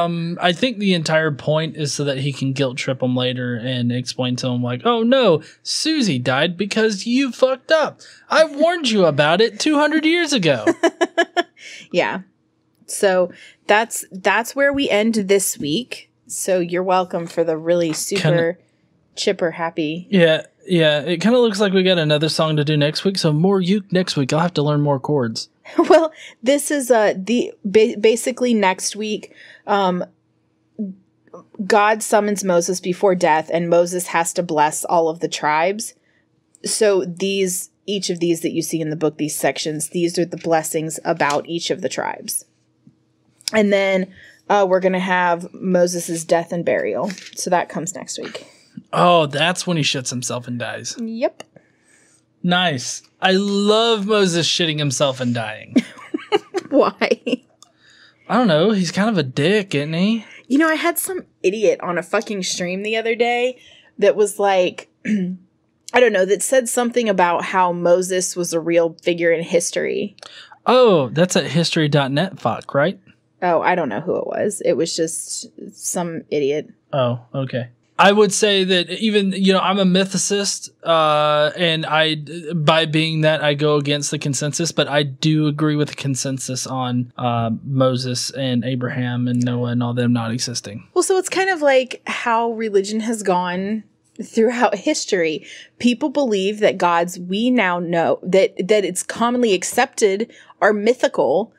um, 0.05 0.37
I 0.41 0.53
think 0.53 0.77
the 0.77 0.93
entire 0.93 1.31
point 1.31 1.75
is 1.75 1.93
so 1.93 2.05
that 2.05 2.19
he 2.19 2.31
can 2.31 2.53
guilt 2.53 2.77
trip 2.77 3.03
him 3.03 3.17
later 3.17 3.55
and 3.55 3.91
explain 3.91 4.37
to 4.37 4.47
him 4.47 4.63
like, 4.63 4.85
"Oh 4.85 5.03
no, 5.03 5.43
Susie 5.61 6.19
died 6.19 6.55
because 6.55 7.05
you 7.05 7.33
fucked 7.33 7.71
up. 7.71 7.99
I 8.29 8.45
warned 8.45 8.89
you 8.89 9.05
about 9.05 9.41
it 9.41 9.59
200 9.59 10.05
years 10.05 10.31
ago." 10.31 10.65
yeah. 11.91 12.21
So 12.85 13.31
that's 13.67 14.05
that's 14.09 14.55
where 14.55 14.71
we 14.71 14.89
end 14.89 15.15
this 15.15 15.57
week. 15.57 16.09
So 16.27 16.59
you're 16.59 16.83
welcome 16.83 17.27
for 17.27 17.43
the 17.43 17.57
really 17.57 17.91
super 17.91 18.57
chipper 19.17 19.51
happy. 19.51 20.07
Yeah, 20.09 20.45
yeah. 20.65 21.01
It 21.01 21.17
kind 21.17 21.35
of 21.35 21.41
looks 21.41 21.59
like 21.59 21.73
we 21.73 21.83
got 21.83 21.97
another 21.97 22.29
song 22.29 22.55
to 22.55 22.63
do 22.63 22.77
next 22.77 23.03
week. 23.03 23.17
So 23.17 23.33
more 23.33 23.59
you 23.59 23.83
next 23.91 24.15
week. 24.15 24.31
I'll 24.31 24.39
have 24.39 24.53
to 24.53 24.63
learn 24.63 24.79
more 24.79 24.99
chords. 24.99 25.49
well, 25.89 26.11
this 26.41 26.71
is 26.71 26.91
uh 26.91 27.13
the 27.17 27.53
ba- 27.63 27.95
basically 27.99 28.53
next 28.53 28.95
week. 28.95 29.33
Um, 29.65 30.05
God 31.65 32.03
summons 32.03 32.43
Moses 32.43 32.79
before 32.79 33.15
death, 33.15 33.49
and 33.51 33.69
Moses 33.69 34.07
has 34.07 34.33
to 34.33 34.43
bless 34.43 34.85
all 34.85 35.09
of 35.09 35.19
the 35.19 35.27
tribes. 35.27 35.93
So 36.63 37.05
these, 37.05 37.69
each 37.85 38.09
of 38.09 38.19
these 38.19 38.41
that 38.41 38.51
you 38.51 38.61
see 38.61 38.81
in 38.81 38.89
the 38.89 38.95
book, 38.95 39.17
these 39.17 39.35
sections, 39.35 39.89
these 39.89 40.17
are 40.17 40.25
the 40.25 40.37
blessings 40.37 40.99
about 41.03 41.47
each 41.47 41.69
of 41.69 41.81
the 41.81 41.89
tribes. 41.89 42.45
And 43.53 43.71
then 43.71 44.13
uh, 44.49 44.65
we're 44.67 44.79
going 44.79 44.93
to 44.93 44.99
have 44.99 45.53
Moses' 45.53 46.23
death 46.23 46.51
and 46.51 46.65
burial. 46.65 47.11
So 47.35 47.49
that 47.49 47.69
comes 47.69 47.95
next 47.95 48.19
week. 48.19 48.47
Oh, 48.93 49.25
that's 49.25 49.65
when 49.65 49.77
he 49.77 49.83
shits 49.83 50.09
himself 50.09 50.47
and 50.47 50.59
dies. 50.59 50.95
Yep. 50.99 51.43
Nice. 52.43 53.03
I 53.21 53.31
love 53.31 54.05
Moses 54.05 54.47
shitting 54.47 54.79
himself 54.79 55.19
and 55.19 55.33
dying. 55.33 55.75
Why? 56.69 57.43
I 58.29 58.37
don't 58.37 58.47
know. 58.47 58.71
He's 58.71 58.91
kind 58.91 59.09
of 59.09 59.17
a 59.17 59.23
dick, 59.23 59.73
isn't 59.73 59.93
he? 59.93 60.25
You 60.47 60.57
know, 60.57 60.69
I 60.69 60.75
had 60.75 60.97
some 60.97 61.25
idiot 61.43 61.79
on 61.81 61.97
a 61.97 62.03
fucking 62.03 62.43
stream 62.43 62.83
the 62.83 62.97
other 62.97 63.15
day 63.15 63.59
that 63.97 64.15
was 64.15 64.39
like, 64.39 64.89
I 65.05 65.99
don't 65.99 66.13
know, 66.13 66.25
that 66.25 66.43
said 66.43 66.69
something 66.69 67.09
about 67.09 67.43
how 67.43 67.71
Moses 67.71 68.35
was 68.35 68.53
a 68.53 68.59
real 68.59 68.95
figure 69.01 69.31
in 69.31 69.43
history. 69.43 70.15
Oh, 70.65 71.09
that's 71.09 71.35
at 71.35 71.45
history.net, 71.45 72.39
fuck, 72.39 72.73
right? 72.73 72.99
Oh, 73.41 73.61
I 73.61 73.75
don't 73.75 73.89
know 73.89 74.01
who 74.01 74.17
it 74.17 74.27
was. 74.27 74.61
It 74.65 74.73
was 74.73 74.95
just 74.95 75.47
some 75.73 76.23
idiot. 76.29 76.69
Oh, 76.91 77.21
okay. 77.33 77.69
I 77.99 78.11
would 78.11 78.31
say 78.31 78.63
that 78.63 78.89
even 78.89 79.31
you 79.31 79.53
know 79.53 79.59
I'm 79.59 79.79
a 79.79 79.85
mythicist, 79.85 80.69
uh, 80.83 81.51
and 81.57 81.85
I 81.85 82.15
by 82.53 82.85
being 82.85 83.21
that 83.21 83.43
I 83.43 83.55
go 83.55 83.77
against 83.77 84.11
the 84.11 84.19
consensus, 84.19 84.71
but 84.71 84.87
I 84.87 85.03
do 85.03 85.47
agree 85.47 85.75
with 85.75 85.89
the 85.89 85.95
consensus 85.95 86.67
on 86.67 87.11
uh, 87.17 87.51
Moses 87.63 88.29
and 88.31 88.63
Abraham 88.63 89.27
and 89.27 89.43
Noah 89.43 89.71
and 89.71 89.81
all 89.81 89.93
them 89.93 90.13
not 90.13 90.31
existing. 90.31 90.87
Well, 90.93 91.03
so 91.03 91.17
it's 91.17 91.29
kind 91.29 91.49
of 91.49 91.61
like 91.61 92.01
how 92.05 92.51
religion 92.51 92.99
has 92.99 93.23
gone 93.23 93.83
throughout 94.23 94.75
history. 94.75 95.45
People 95.79 96.09
believe 96.09 96.59
that 96.59 96.77
gods 96.77 97.17
we 97.19 97.49
now 97.49 97.79
know 97.79 98.19
that 98.21 98.55
that 98.67 98.85
it's 98.85 99.01
commonly 99.01 99.53
accepted 99.53 100.31
are 100.61 100.73
mythical 100.73 101.51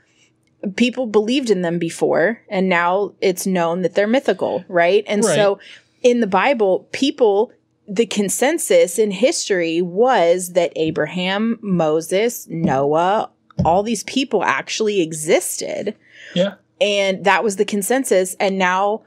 people 0.74 1.07
believed 1.07 1.51
in 1.51 1.62
them 1.62 1.79
before 1.79 2.42
and 2.48 2.68
now 2.68 3.12
it's 3.20 3.46
known 3.46 3.83
that 3.83 3.94
they're 3.94 4.09
mythical 4.09 4.64
right 4.68 5.05
and 5.07 5.24
right. 5.24 5.37
so 5.37 5.59
in 6.02 6.20
the 6.20 6.26
Bible, 6.26 6.88
people, 6.92 7.52
the 7.87 8.06
consensus 8.06 8.98
in 8.98 9.11
history 9.11 9.80
was 9.82 10.52
that 10.52 10.72
Abraham, 10.76 11.58
Moses, 11.62 12.46
Noah, 12.48 13.30
all 13.64 13.82
these 13.82 14.04
people 14.04 14.44
actually 14.44 15.00
existed. 15.00 15.96
Yeah. 16.34 16.54
And 16.80 17.24
that 17.24 17.42
was 17.42 17.56
the 17.56 17.64
consensus. 17.64 18.37
And 18.38 18.58
now 18.58 19.02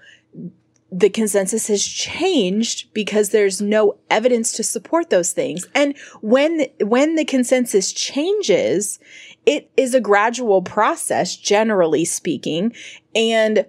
the 0.91 1.09
consensus 1.09 1.67
has 1.67 1.85
changed 1.85 2.93
because 2.93 3.29
there's 3.29 3.61
no 3.61 3.97
evidence 4.09 4.51
to 4.53 4.63
support 4.63 5.09
those 5.09 5.31
things. 5.31 5.65
And 5.73 5.97
when 6.21 6.65
when 6.81 7.15
the 7.15 7.23
consensus 7.23 7.93
changes, 7.93 8.99
it 9.45 9.71
is 9.77 9.93
a 9.93 10.01
gradual 10.01 10.61
process 10.61 11.35
generally 11.35 12.03
speaking, 12.03 12.73
and 13.15 13.65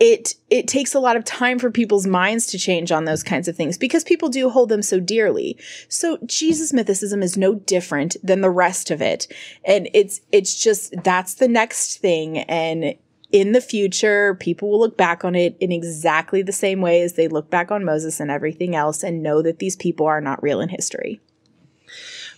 it 0.00 0.34
it 0.50 0.66
takes 0.66 0.94
a 0.94 1.00
lot 1.00 1.16
of 1.16 1.24
time 1.24 1.58
for 1.58 1.70
people's 1.70 2.06
minds 2.06 2.46
to 2.48 2.58
change 2.58 2.90
on 2.90 3.04
those 3.04 3.22
kinds 3.22 3.46
of 3.46 3.56
things 3.56 3.78
because 3.78 4.02
people 4.04 4.28
do 4.28 4.50
hold 4.50 4.68
them 4.68 4.82
so 4.82 4.98
dearly. 4.98 5.56
So 5.88 6.18
Jesus 6.26 6.72
mythicism 6.72 7.22
is 7.22 7.36
no 7.36 7.54
different 7.54 8.16
than 8.22 8.40
the 8.40 8.50
rest 8.50 8.90
of 8.90 9.00
it. 9.00 9.32
And 9.64 9.88
it's 9.94 10.20
it's 10.32 10.62
just 10.62 10.94
that's 11.04 11.34
the 11.34 11.48
next 11.48 11.98
thing 11.98 12.38
and 12.38 12.96
in 13.32 13.50
the 13.50 13.60
future, 13.60 14.36
people 14.36 14.70
will 14.70 14.78
look 14.78 14.96
back 14.96 15.24
on 15.24 15.34
it 15.34 15.56
in 15.58 15.72
exactly 15.72 16.40
the 16.40 16.52
same 16.52 16.80
way 16.80 17.02
as 17.02 17.14
they 17.14 17.26
look 17.26 17.50
back 17.50 17.72
on 17.72 17.84
Moses 17.84 18.20
and 18.20 18.30
everything 18.30 18.76
else 18.76 19.02
and 19.02 19.24
know 19.24 19.42
that 19.42 19.58
these 19.58 19.74
people 19.74 20.06
are 20.06 20.20
not 20.20 20.40
real 20.40 20.60
in 20.60 20.68
history. 20.68 21.20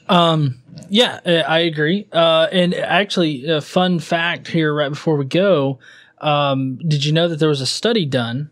Um, 0.09 0.63
yeah, 0.89 1.21
I 1.47 1.59
agree. 1.59 2.09
Uh, 2.11 2.47
and 2.51 2.73
actually, 2.73 3.47
a 3.47 3.61
fun 3.61 3.99
fact 3.99 4.49
here 4.49 4.73
right 4.73 4.89
before 4.89 5.17
we 5.17 5.27
go 5.27 5.81
um, 6.21 6.77
did 6.79 7.05
you 7.05 7.13
know 7.13 7.29
that 7.29 7.39
there 7.39 7.49
was 7.49 7.61
a 7.61 7.67
study 7.67 8.07
done 8.07 8.51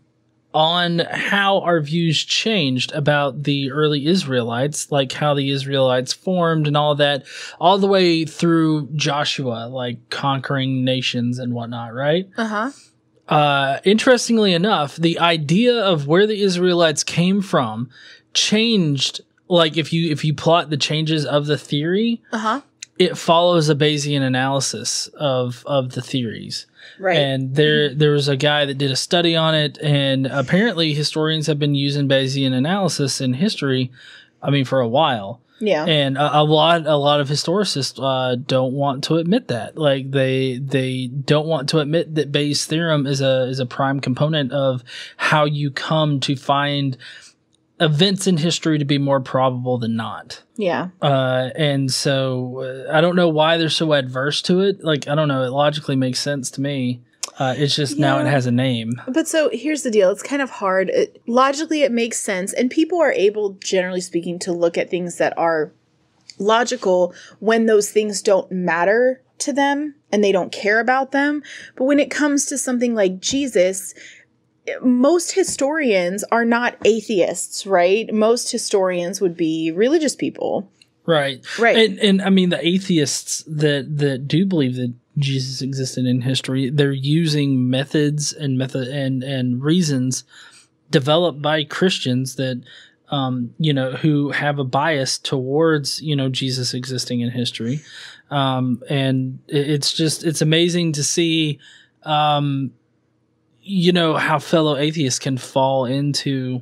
on 0.53 0.99
how 0.99 1.59
our 1.61 1.81
views 1.81 2.23
changed 2.23 2.93
about 2.93 3.43
the 3.43 3.69
early 3.71 4.05
Israelites, 4.05 4.89
like 4.89 5.11
how 5.11 5.33
the 5.33 5.49
Israelites 5.49 6.13
formed 6.13 6.65
and 6.65 6.77
all 6.77 6.95
that, 6.95 7.25
all 7.59 7.77
the 7.77 7.87
way 7.87 8.23
through 8.23 8.87
Joshua, 8.95 9.67
like 9.67 10.09
conquering 10.09 10.85
nations 10.85 11.39
and 11.39 11.53
whatnot, 11.53 11.93
right? 11.93 12.29
Uh-huh. 12.37 12.71
Uh, 13.27 13.79
interestingly 13.83 14.53
enough, 14.53 14.95
the 14.95 15.19
idea 15.19 15.75
of 15.83 16.07
where 16.07 16.25
the 16.27 16.41
Israelites 16.41 17.03
came 17.03 17.41
from 17.41 17.89
changed. 18.33 19.21
Like 19.47 19.77
if 19.77 19.91
you 19.91 20.11
if 20.11 20.23
you 20.23 20.33
plot 20.33 20.69
the 20.69 20.77
changes 20.77 21.25
of 21.25 21.45
the 21.47 21.57
theory, 21.57 22.21
Uh-huh. 22.31 22.61
it 22.97 23.17
follows 23.17 23.67
a 23.69 23.75
Bayesian 23.75 24.21
analysis 24.21 25.07
of 25.19 25.63
of 25.65 25.91
the 25.93 26.01
theories. 26.01 26.65
Right. 26.99 27.17
And 27.17 27.55
there 27.55 27.93
there 27.93 28.11
was 28.11 28.27
a 28.27 28.37
guy 28.37 28.65
that 28.65 28.77
did 28.77 28.91
a 28.91 28.95
study 28.95 29.35
on 29.35 29.55
it, 29.55 29.77
and 29.81 30.27
apparently 30.27 30.93
historians 30.93 31.47
have 31.47 31.59
been 31.59 31.75
using 31.75 32.07
Bayesian 32.07 32.53
analysis 32.53 33.21
in 33.21 33.33
history. 33.33 33.91
I 34.41 34.51
mean, 34.51 34.65
for 34.65 34.79
a 34.79 34.87
while. 34.87 35.41
yeah. 35.59 35.85
And 35.85 36.17
a, 36.17 36.39
a 36.39 36.43
lot 36.43 36.85
a 36.85 36.97
lot 36.97 37.19
of 37.19 37.29
historicists 37.29 37.99
uh, 38.01 38.35
don't 38.35 38.73
want 38.73 39.03
to 39.05 39.15
admit 39.15 39.47
that. 39.47 39.77
Like 39.77 40.11
they 40.11 40.57
they 40.57 41.07
don't 41.07 41.47
want 41.47 41.69
to 41.69 41.79
admit 41.79 42.15
that 42.15 42.31
Bayes' 42.31 42.65
theorem 42.65 43.07
is 43.07 43.21
a 43.21 43.43
is 43.43 43.59
a 43.59 43.65
prime 43.65 43.99
component 44.01 44.51
of 44.51 44.83
how 45.17 45.45
you 45.45 45.71
come 45.71 46.19
to 46.21 46.35
find 46.35 46.97
events 47.79 48.25
in 48.25 48.37
history 48.37 48.77
to 48.79 48.85
be 48.85 48.97
more 48.97 49.19
probable 49.19 49.77
than 49.77 49.95
not. 49.95 50.41
yeah. 50.55 50.89
Uh, 51.01 51.49
and 51.55 51.91
so 51.91 52.85
uh, 52.87 52.95
I 52.95 53.01
don't 53.01 53.15
know 53.15 53.29
why 53.29 53.57
they're 53.57 53.69
so 53.69 53.93
adverse 53.93 54.41
to 54.43 54.61
it. 54.61 54.83
Like 54.83 55.07
I 55.07 55.15
don't 55.15 55.27
know, 55.27 55.43
it 55.43 55.49
logically 55.49 55.95
makes 55.95 56.19
sense 56.19 56.49
to 56.51 56.61
me. 56.61 57.01
Uh, 57.37 57.53
it's 57.57 57.75
just 57.75 57.97
now 57.97 58.17
it 58.19 58.27
has 58.27 58.45
a 58.45 58.51
name. 58.51 58.93
But 59.09 59.27
so 59.27 59.49
here's 59.51 59.83
the 59.83 59.91
deal. 59.91 60.09
It's 60.09 60.23
kind 60.23 60.41
of 60.41 60.49
hard. 60.49 60.89
It, 60.89 61.21
logically, 61.27 61.81
it 61.81 61.91
makes 61.91 62.17
sense. 62.17 62.53
And 62.53 62.71
people 62.71 63.01
are 63.01 63.11
able, 63.11 63.57
generally 63.61 63.99
speaking, 63.99 64.39
to 64.39 64.53
look 64.53 64.77
at 64.77 64.89
things 64.89 65.17
that 65.17 65.37
are 65.37 65.73
logical 66.39 67.13
when 67.39 67.65
those 67.65 67.91
things 67.91 68.21
don't 68.21 68.49
matter 68.51 69.21
to 69.39 69.51
them 69.51 69.95
and 70.11 70.23
they 70.23 70.31
don't 70.31 70.51
care 70.51 70.79
about 70.79 71.11
them. 71.11 71.43
But 71.75 71.85
when 71.85 71.99
it 71.99 72.09
comes 72.09 72.45
to 72.45 72.57
something 72.57 72.95
like 72.95 73.19
Jesus, 73.19 73.93
most 74.81 75.31
historians 75.33 76.23
are 76.31 76.45
not 76.45 76.77
atheists, 76.85 77.65
right? 77.65 78.11
Most 78.13 78.51
historians 78.51 79.21
would 79.21 79.37
be 79.37 79.71
religious 79.71 80.15
people. 80.15 80.69
Right. 81.05 81.45
Right. 81.59 81.77
And 81.77 81.99
and 81.99 82.21
I 82.21 82.29
mean 82.29 82.49
the 82.49 82.65
atheists 82.65 83.43
that 83.47 83.97
that 83.97 84.27
do 84.27 84.45
believe 84.45 84.75
that 84.75 84.93
Jesus 85.17 85.61
existed 85.61 86.05
in 86.05 86.21
history, 86.21 86.69
they're 86.69 86.91
using 86.91 87.69
methods 87.69 88.33
and 88.33 88.57
method 88.57 88.87
and 88.87 89.23
and 89.23 89.61
reasons 89.61 90.23
developed 90.89 91.41
by 91.41 91.63
Christians 91.63 92.35
that 92.35 92.63
um, 93.09 93.53
you 93.59 93.71
know, 93.71 93.91
who 93.91 94.31
have 94.31 94.57
a 94.57 94.63
bias 94.63 95.19
towards, 95.19 96.01
you 96.01 96.15
know, 96.15 96.27
Jesus 96.27 96.73
existing 96.73 97.21
in 97.21 97.29
history. 97.29 97.81
Um, 98.31 98.81
and 98.89 99.39
it's 99.47 99.93
just 99.93 100.23
it's 100.23 100.41
amazing 100.41 100.93
to 100.93 101.03
see 101.03 101.59
um 102.03 102.71
you 103.67 103.91
know 103.91 104.15
how 104.15 104.37
fellow 104.37 104.77
atheists 104.77 105.19
can 105.19 105.37
fall 105.37 105.85
into 105.85 106.61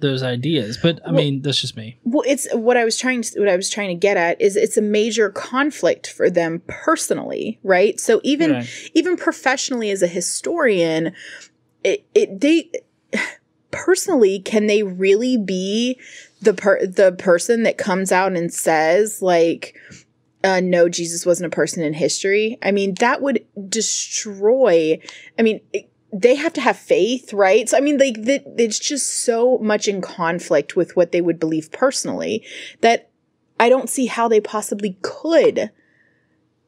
those 0.00 0.22
ideas. 0.22 0.78
But 0.82 1.00
I 1.06 1.10
mean, 1.10 1.40
that's 1.40 1.60
just 1.60 1.76
me. 1.76 1.98
Well, 2.04 2.24
it's 2.26 2.46
what 2.52 2.76
I 2.76 2.84
was 2.84 2.98
trying 2.98 3.22
to 3.22 3.40
what 3.40 3.48
I 3.48 3.56
was 3.56 3.70
trying 3.70 3.88
to 3.88 3.94
get 3.94 4.18
at 4.18 4.38
is 4.40 4.56
it's 4.56 4.76
a 4.76 4.82
major 4.82 5.30
conflict 5.30 6.10
for 6.10 6.28
them 6.28 6.62
personally, 6.66 7.58
right? 7.62 7.98
So 7.98 8.20
even 8.22 8.52
Right. 8.52 8.90
even 8.94 9.16
professionally 9.16 9.90
as 9.90 10.02
a 10.02 10.06
historian, 10.06 11.14
it, 11.82 12.04
it 12.14 12.40
they 12.40 12.70
personally 13.70 14.38
can 14.38 14.66
they 14.66 14.82
really 14.82 15.38
be 15.38 15.98
the 16.42 16.52
per 16.52 16.84
the 16.84 17.12
person 17.12 17.62
that 17.62 17.78
comes 17.78 18.12
out 18.12 18.32
and 18.32 18.52
says 18.52 19.22
like 19.22 19.74
uh, 20.44 20.60
no, 20.60 20.88
Jesus 20.88 21.24
wasn't 21.24 21.46
a 21.52 21.54
person 21.54 21.84
in 21.84 21.94
history. 21.94 22.58
I 22.62 22.72
mean, 22.72 22.94
that 22.94 23.22
would 23.22 23.46
destroy. 23.68 24.98
I 25.38 25.42
mean, 25.42 25.60
it, 25.72 25.88
they 26.12 26.34
have 26.34 26.52
to 26.52 26.60
have 26.60 26.76
faith, 26.76 27.32
right? 27.32 27.68
So, 27.68 27.76
I 27.76 27.80
mean, 27.80 27.98
like, 27.98 28.22
that 28.24 28.44
it's 28.58 28.78
just 28.78 29.22
so 29.24 29.58
much 29.58 29.88
in 29.88 30.00
conflict 30.00 30.76
with 30.76 30.94
what 30.94 31.12
they 31.12 31.20
would 31.20 31.40
believe 31.40 31.72
personally 31.72 32.44
that 32.82 33.10
I 33.58 33.68
don't 33.68 33.88
see 33.88 34.06
how 34.06 34.28
they 34.28 34.40
possibly 34.40 34.98
could 35.02 35.70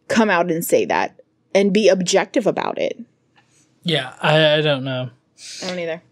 come 0.09 0.30
out 0.30 0.50
and 0.50 0.64
say 0.64 0.85
that 0.87 1.20
and 1.54 1.72
be 1.72 1.88
objective 1.88 2.46
about 2.46 2.78
it. 2.78 2.98
Yeah, 3.83 4.14
I, 4.20 4.54
I 4.54 4.61
don't 4.62 4.85
know. 4.85 5.11
I 5.62 5.68
don't 5.68 5.78
either. 5.78 6.02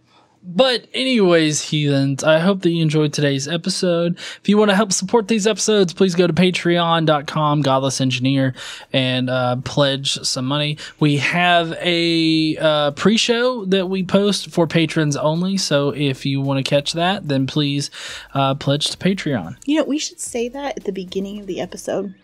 But 0.45 0.87
anyways, 0.93 1.61
heathens, 1.63 2.25
I 2.25 2.41
hope 2.41 2.63
that 2.63 2.71
you 2.71 2.83
enjoyed 2.83 3.13
today's 3.13 3.47
episode. 3.47 4.17
If 4.17 4.49
you 4.49 4.59
want 4.59 4.71
to 4.71 4.77
help 4.77 4.93
support 4.93 5.29
these 5.29 5.47
episodes, 5.47 5.93
please 5.93 6.15
go 6.15 6.27
to 6.27 6.33
patreon.com, 6.33 7.63
godless 7.63 8.01
engineer, 8.01 8.55
and 8.93 9.31
uh, 9.31 9.57
pledge 9.65 10.15
some 10.15 10.47
money. 10.47 10.79
We 10.99 11.19
have 11.19 11.73
a 11.81 12.57
uh, 12.57 12.91
pre-show 12.93 13.67
that 13.67 13.89
we 13.89 14.03
post 14.03 14.51
for 14.51 14.67
patrons 14.67 15.17
only. 15.17 15.57
So 15.59 15.91
if 15.91 16.27
you 16.27 16.41
want 16.41 16.65
to 16.65 16.69
catch 16.69 16.93
that, 16.95 17.29
then 17.29 17.47
please 17.47 17.91
uh, 18.35 18.57
pledge 18.57 18.91
to 18.91 18.97
Patreon. 18.97 19.57
You 19.65 19.79
know, 19.79 19.85
we 19.85 19.99
should 19.99 20.21
say 20.21 20.49
that 20.49 20.77
at 20.77 20.85
the 20.85 20.93
beginning 20.93 21.39
of 21.39 21.47
the 21.47 21.61
episode 21.61 22.15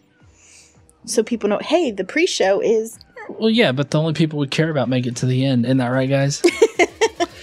so 1.10 1.22
people 1.22 1.48
know, 1.48 1.58
hey, 1.58 1.90
the 1.90 2.04
pre 2.04 2.26
show 2.26 2.60
is. 2.60 2.98
Well, 3.28 3.50
yeah, 3.50 3.72
but 3.72 3.90
the 3.90 3.98
only 3.98 4.14
people 4.14 4.38
we 4.38 4.46
care 4.46 4.70
about 4.70 4.88
make 4.88 5.06
it 5.06 5.16
to 5.16 5.26
the 5.26 5.44
end. 5.44 5.64
Isn't 5.64 5.78
that 5.78 5.88
right, 5.88 6.08
guys? 6.08 6.42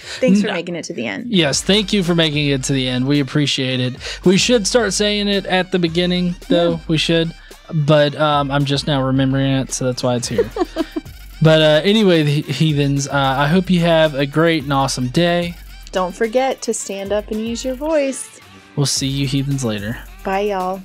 Thanks 0.06 0.40
for 0.40 0.48
making 0.48 0.76
it 0.76 0.84
to 0.84 0.92
the 0.92 1.06
end. 1.06 1.26
Yes, 1.28 1.62
thank 1.62 1.92
you 1.92 2.02
for 2.02 2.14
making 2.14 2.48
it 2.48 2.64
to 2.64 2.72
the 2.72 2.88
end. 2.88 3.06
We 3.06 3.20
appreciate 3.20 3.80
it. 3.80 3.96
We 4.24 4.36
should 4.36 4.66
start 4.66 4.92
saying 4.92 5.28
it 5.28 5.46
at 5.46 5.72
the 5.72 5.78
beginning, 5.78 6.36
though. 6.48 6.80
We 6.88 6.98
should, 6.98 7.34
but 7.72 8.14
um, 8.16 8.50
I'm 8.50 8.64
just 8.64 8.86
now 8.86 9.02
remembering 9.02 9.52
it, 9.52 9.72
so 9.72 9.84
that's 9.84 10.02
why 10.02 10.16
it's 10.16 10.28
here. 10.28 10.48
but 11.42 11.62
uh, 11.62 11.80
anyway, 11.84 12.22
the 12.22 12.42
heathens, 12.42 13.08
uh, 13.08 13.12
I 13.12 13.48
hope 13.48 13.68
you 13.68 13.80
have 13.80 14.14
a 14.14 14.26
great 14.26 14.62
and 14.62 14.72
awesome 14.72 15.08
day. 15.08 15.56
Don't 15.92 16.14
forget 16.14 16.62
to 16.62 16.74
stand 16.74 17.12
up 17.12 17.30
and 17.30 17.46
use 17.46 17.64
your 17.64 17.74
voice. 17.74 18.40
We'll 18.76 18.86
see 18.86 19.08
you 19.08 19.26
heathens 19.26 19.64
later. 19.64 19.98
Bye, 20.24 20.40
y'all. 20.40 20.82